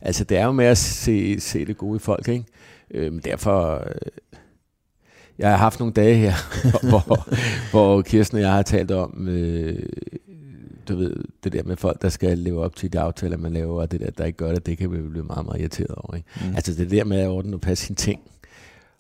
[0.04, 2.44] Altså, det er jo med at se, se det gode i folk, ikke?
[2.90, 3.74] Øhm, derfor...
[3.74, 4.10] Øh,
[5.38, 6.32] jeg har haft nogle dage her,
[6.88, 7.28] hvor,
[7.70, 9.82] hvor Kirsten og jeg har talt om, øh,
[10.88, 13.80] du ved, det der med folk, der skal leve op til de aftaler, man laver,
[13.80, 16.14] og det der, der ikke gør det, det kan vi blive meget, meget irriteret over.
[16.14, 16.28] Ikke?
[16.40, 16.54] Mm.
[16.56, 18.20] Altså det der med at ordne og passe sine ting,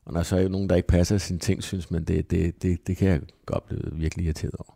[0.04, 2.62] og når så er jo nogen, der ikke passer sine ting, synes man, det, det,
[2.62, 4.74] det, det kan jeg godt blive virkelig irriteret over.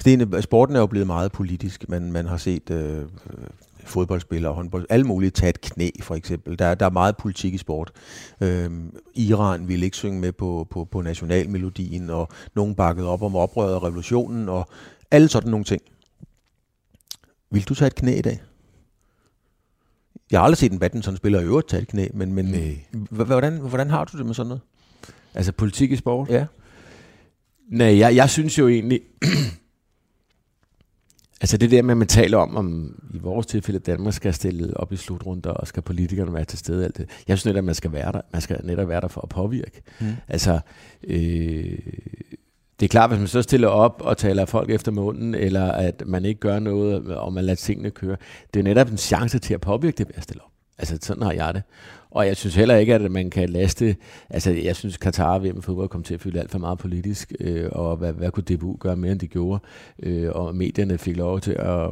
[0.00, 1.88] Sten, sporten er jo blevet meget politisk.
[1.88, 3.02] Man, man har set øh,
[3.90, 6.58] fodboldspillere, håndbold, alle mulige tage et knæ for eksempel.
[6.58, 7.92] Der, der er meget politik i sport.
[8.40, 13.36] Øhm, Iran ville ikke synge med på, på, på nationalmelodien, og nogen bakkede op om
[13.36, 14.68] oprøret og revolutionen, og
[15.10, 15.82] alle sådan nogle ting.
[17.50, 18.40] Vil du tage et knæ i dag?
[20.30, 22.54] Jeg har aldrig set en badmintonspiller i øvrigt tage et knæ, men, men
[23.10, 24.60] hvordan, hvordan har du det med sådan noget?
[25.34, 26.28] Altså politik i sport?
[26.28, 26.46] Ja.
[27.68, 29.00] Nej, jeg, jeg synes jo egentlig,
[31.40, 34.76] altså det der med, at man taler om, om i vores tilfælde, Danmark skal stille
[34.76, 37.08] op i slutrunder, og skal politikerne være til stede, alt det.
[37.28, 38.20] Jeg synes netop, at man skal være der.
[38.32, 39.82] Man skal netop være der for at påvirke.
[40.00, 40.06] Mm.
[40.28, 40.60] Altså,
[41.04, 41.78] øh,
[42.80, 46.02] det er klart, hvis man så stiller op og taler folk efter munden, eller at
[46.06, 48.16] man ikke gør noget, og man lader tingene køre,
[48.54, 50.49] det er netop en chance til at påvirke det ved at stille op.
[50.80, 51.62] Altså, sådan har jeg det.
[52.10, 53.96] Og jeg synes heller ikke, at man kan laste...
[54.30, 57.32] Altså, jeg synes, Katar ved med fodbold kom til at fylde alt for meget politisk,
[57.40, 59.62] øh, og hvad, hvad kunne DBU gøre mere, end de gjorde?
[60.02, 61.90] Øh, og medierne fik lov til at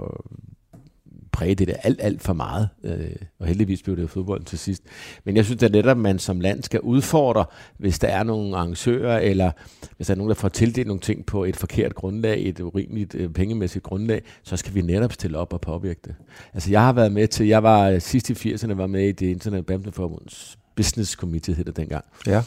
[1.32, 2.68] præge det der alt, alt for meget.
[2.84, 4.82] Øh, og heldigvis blev det jo fodbold til sidst.
[5.24, 7.44] Men jeg synes at netop, at man som land skal udfordre,
[7.78, 9.50] hvis der er nogle arrangører, eller
[9.96, 13.14] hvis der er nogen, der får tildelt nogle ting på et forkert grundlag, et urimeligt
[13.14, 16.14] øh, pengemæssigt grundlag, så skal vi netop stille op og påvirke det.
[16.54, 19.12] Altså jeg har været med til, jeg var øh, sidst i 80'erne, var med i
[19.12, 22.04] det Internet Badminton Forbunds Business Committee, hedder det dengang.
[22.26, 22.42] Ja.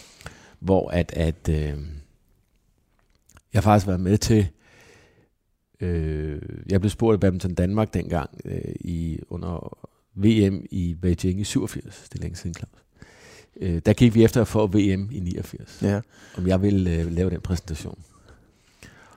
[0.59, 1.75] Hvor at, at øh, jeg
[3.53, 4.47] har faktisk været med til
[5.82, 9.77] Øh, jeg blev spurgt af Badminton Danmark dengang øh, i, under
[10.15, 12.09] VM i Beijing i 87.
[12.09, 12.84] Det er længe siden, Claus.
[13.61, 15.79] Øh, der gik vi efter at få VM i 89.
[15.82, 16.01] Ja.
[16.38, 17.99] Om jeg ville øh, lave den præsentation.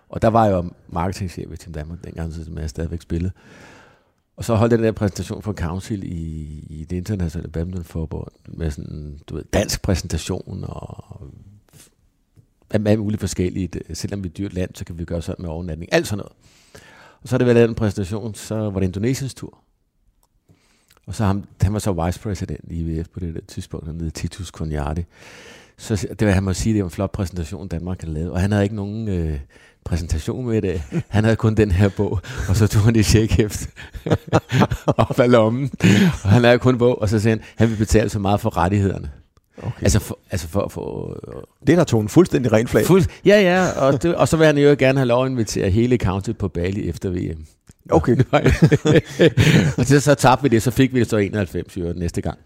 [0.09, 3.33] Og der var jeg jo marketingchef i Team Danmark dengang, som jeg stadigvæk spillede.
[4.37, 8.31] Og så holdt jeg den der præsentation for Council i, i det internationale badminton forbund
[8.47, 11.21] med sådan, du ved, dansk præsentation og
[12.75, 13.77] alt muligt forskelligt.
[13.93, 15.93] Selvom vi er et dyrt land, så kan vi gøre sådan med overnatning.
[15.93, 16.33] Alt sådan noget.
[17.23, 19.59] Og så har det været lavet en præsentation, så var det Indonesiens tur.
[21.07, 24.01] Og så ham, han var så vice president i IVF på det der tidspunkt, han
[24.01, 25.05] hed Titus Konjardi.
[25.77, 28.31] Så det var, han må sige, det var en flot præsentation, Danmark havde lavet.
[28.31, 29.41] Og han havde ikke nogen øh,
[29.85, 30.83] præsentation med det.
[31.09, 33.69] Han havde kun den her bog, og så tog han det checkhæft
[34.87, 35.71] op af lommen.
[36.25, 38.57] Og han havde kun bog, og så sagde han, han vil betale så meget for
[38.57, 39.11] rettighederne.
[39.59, 39.83] Okay.
[39.83, 41.19] Altså, for, altså for, for,
[41.67, 42.87] det der tog en fuldstændig ren flag.
[42.87, 45.71] Fuld, ja, ja, og, det, og så vil han jo gerne have lov at invitere
[45.71, 47.47] hele county på Bali efter VM.
[47.91, 48.17] Okay.
[49.79, 52.39] og så, så tabte vi det, så fik vi det så 91 jo næste gang.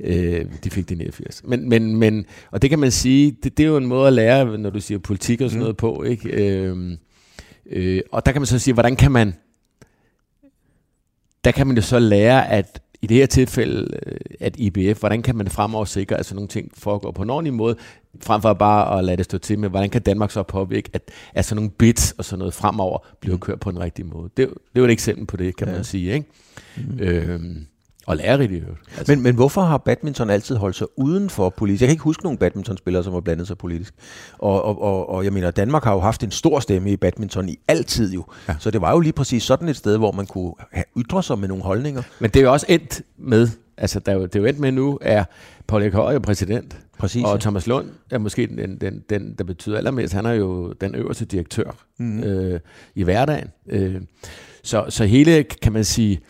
[0.00, 1.42] Øh, de fik det 89.
[1.44, 4.12] Men, men, men, og det kan man sige, det, det er jo en måde at
[4.12, 5.62] lære, når du siger politik og sådan mm.
[5.62, 6.30] noget på, ikke?
[6.30, 6.96] Øh,
[7.70, 9.34] øh, og der kan man så sige, hvordan kan man,
[11.44, 15.22] der kan man jo så lære, at i det her tilfælde, øh, at IBF, hvordan
[15.22, 17.76] kan man fremover sikre, at sådan nogle ting foregår på en ordentlig måde,
[18.20, 21.10] frem for bare at lade det stå til med, hvordan kan Danmark så påvirke, at,
[21.34, 24.30] at sådan nogle bits og sådan noget fremover bliver kørt på en rigtig måde.
[24.36, 25.74] Det, det er jo et eksempel på det, kan ja.
[25.74, 26.12] man sige.
[26.12, 26.26] Ikke?
[26.76, 26.98] Mm.
[27.00, 27.66] Øhm,
[28.06, 28.80] og lærerigt i øvrigt.
[28.98, 29.12] Altså.
[29.12, 31.80] Men, men hvorfor har badminton altid holdt sig uden for politik?
[31.80, 33.94] Jeg kan ikke huske nogen badmintonspillere, som har blandet sig politisk.
[34.38, 37.48] Og, og, og, og jeg mener, Danmark har jo haft en stor stemme i badminton
[37.48, 38.24] i altid jo.
[38.48, 38.54] Ja.
[38.58, 40.52] Så det var jo lige præcis sådan et sted, hvor man kunne
[40.98, 42.02] ytre sig med nogle holdninger.
[42.20, 44.72] Men det er jo også endt med, altså der er det er jo endt med
[44.72, 45.24] nu, er
[45.66, 46.76] Paul Erik Højer præsident.
[46.98, 47.40] Præcis, og ja.
[47.40, 50.14] Thomas Lund er måske den, den, den, der betyder allermest.
[50.14, 52.22] Han er jo den øverste direktør mm.
[52.22, 52.60] øh,
[52.94, 53.48] i hverdagen.
[53.68, 54.00] Øh,
[54.62, 56.20] så, så hele, kan man sige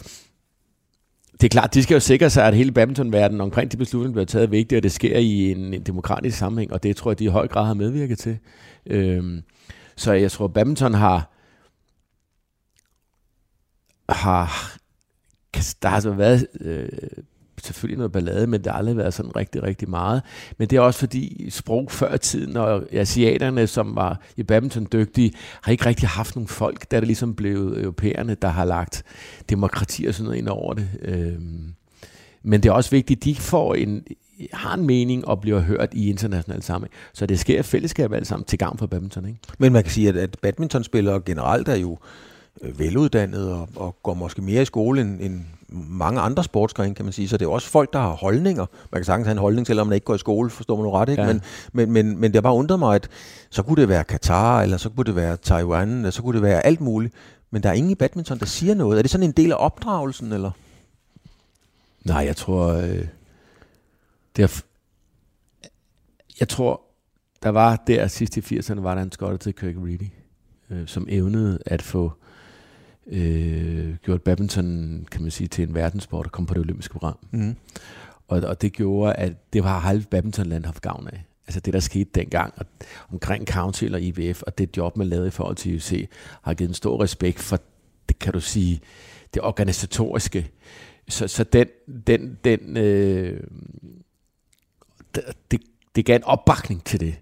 [1.43, 4.27] det er klart, de skal jo sikre sig, at hele badmintonverdenen omkring de beslutninger bliver
[4.27, 7.25] taget vigtigt, og det sker i en, en demokratisk sammenhæng, og det tror jeg, de
[7.25, 8.39] i høj grad har medvirket til.
[8.87, 9.43] Øhm,
[9.97, 11.31] så jeg tror, badminton har,
[14.09, 14.73] har
[15.83, 16.89] der har altså været øh,
[17.63, 20.23] selvfølgelig noget ballade, men det har aldrig været sådan rigtig, rigtig meget.
[20.59, 25.33] Men det er også fordi sprog før tiden, og asiaterne, som var i badminton dygtige,
[25.63, 29.05] har ikke rigtig haft nogen folk, der det ligesom blevet europæerne, der har lagt
[29.51, 30.89] demokrati og sådan noget ind over det.
[31.03, 31.75] Øhm,
[32.43, 34.05] men det er også vigtigt, at de får en,
[34.53, 36.93] har en mening og bliver hørt i international sammenhæng.
[37.13, 39.27] Så det sker fællesskab alt sammen til gavn for badminton.
[39.27, 39.39] Ikke?
[39.59, 41.99] Men man kan sige, at, at badmintonspillere generelt er jo
[42.63, 45.41] øh, veluddannede og, og går måske mere i skole end, end
[45.75, 47.29] mange andre sportsgrene, kan man sige.
[47.29, 48.67] Så det er også folk, der har holdninger.
[48.93, 50.91] Man kan sagtens have en holdning, selvom man ikke går i skole, forstår man nu
[50.91, 51.23] ret, ikke?
[51.23, 51.33] Ja.
[51.33, 51.43] Men,
[51.73, 53.09] men, men, men det har bare undret mig, at
[53.51, 56.43] så kunne det være Katar, eller så kunne det være Taiwan, eller så kunne det
[56.43, 57.15] være alt muligt.
[57.51, 58.99] Men der er ingen i badminton, der siger noget.
[58.99, 60.51] Er det sådan en del af opdragelsen, eller?
[62.05, 62.69] Nej, jeg tror...
[62.73, 63.07] Øh,
[64.37, 64.63] det er,
[66.41, 66.81] jeg tror,
[67.43, 70.09] der var der sidst i 80'erne, var der en skotte til Kirk Reedy,
[70.71, 72.32] øh, som evnede at få øh,
[74.03, 77.19] gjort badminton, kan man sige, til en verdenssport og kom på det olympiske program.
[77.31, 77.57] Mm.
[78.29, 81.25] Og, og det gjorde, at det var halv badmintonland haft gavn af.
[81.47, 82.67] Altså det, der skete dengang og
[83.13, 86.09] omkring Council og IBF, og det job, man lavede i forhold til UFC,
[86.43, 87.61] har givet en stor respekt for,
[88.09, 88.81] det kan du sige,
[89.35, 90.51] det organisatoriske,
[91.09, 91.67] så, så den,
[92.07, 93.41] den, den øh,
[95.51, 95.61] det,
[95.97, 97.15] det gav en opbakning til det.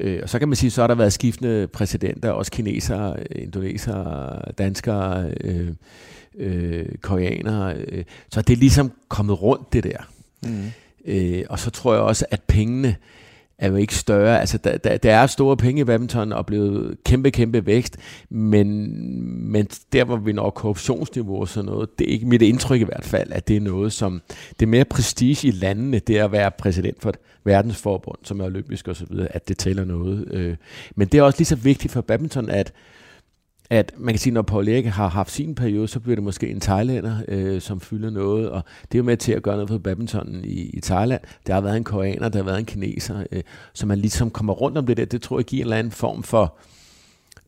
[0.00, 4.42] Øh, og så kan man sige, så har der været skiftende præsidenter, også kinesere, indonesere,
[4.58, 5.68] danskere, øh,
[6.38, 7.74] øh, koreanere.
[7.76, 10.08] Øh, så det er ligesom kommet rundt det der.
[10.42, 10.70] Mm.
[11.04, 12.96] Øh, og så tror jeg også, at pengene
[13.60, 14.40] er jo ikke større.
[14.40, 17.96] Altså, der, der, der er store penge i badminton og blevet kæmpe, kæmpe vækst,
[18.30, 18.90] men,
[19.52, 22.84] men der, hvor vi når korruptionsniveau og sådan noget, det er ikke mit indtryk i
[22.84, 24.22] hvert fald, at det er noget, som
[24.60, 28.40] det er mere prestige i landene, det er at være præsident for et verdensforbund, som
[28.40, 30.28] er olympisk og så videre, at det tæller noget.
[30.30, 30.56] Øh.
[30.96, 32.72] Men det er også lige så vigtigt for badminton, at
[33.70, 36.48] at man kan sige, når Paul Erik har haft sin periode, så bliver det måske
[36.48, 39.68] en thailander, øh, som fylder noget, og det er jo med til at gøre noget
[39.68, 41.20] for badmintonen i, i Thailand.
[41.46, 43.42] Der har været en koreaner, der har været en kineser, øh,
[43.72, 45.04] så man ligesom kommer rundt om det der.
[45.04, 46.58] Det tror jeg giver en eller anden form for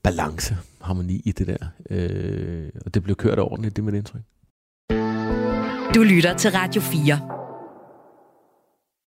[0.03, 1.67] balance, harmoni i det der.
[1.91, 4.23] Øh, og det blev kørt ordentligt, det er mit indtryk.
[5.95, 7.42] Du lytter til Radio 4.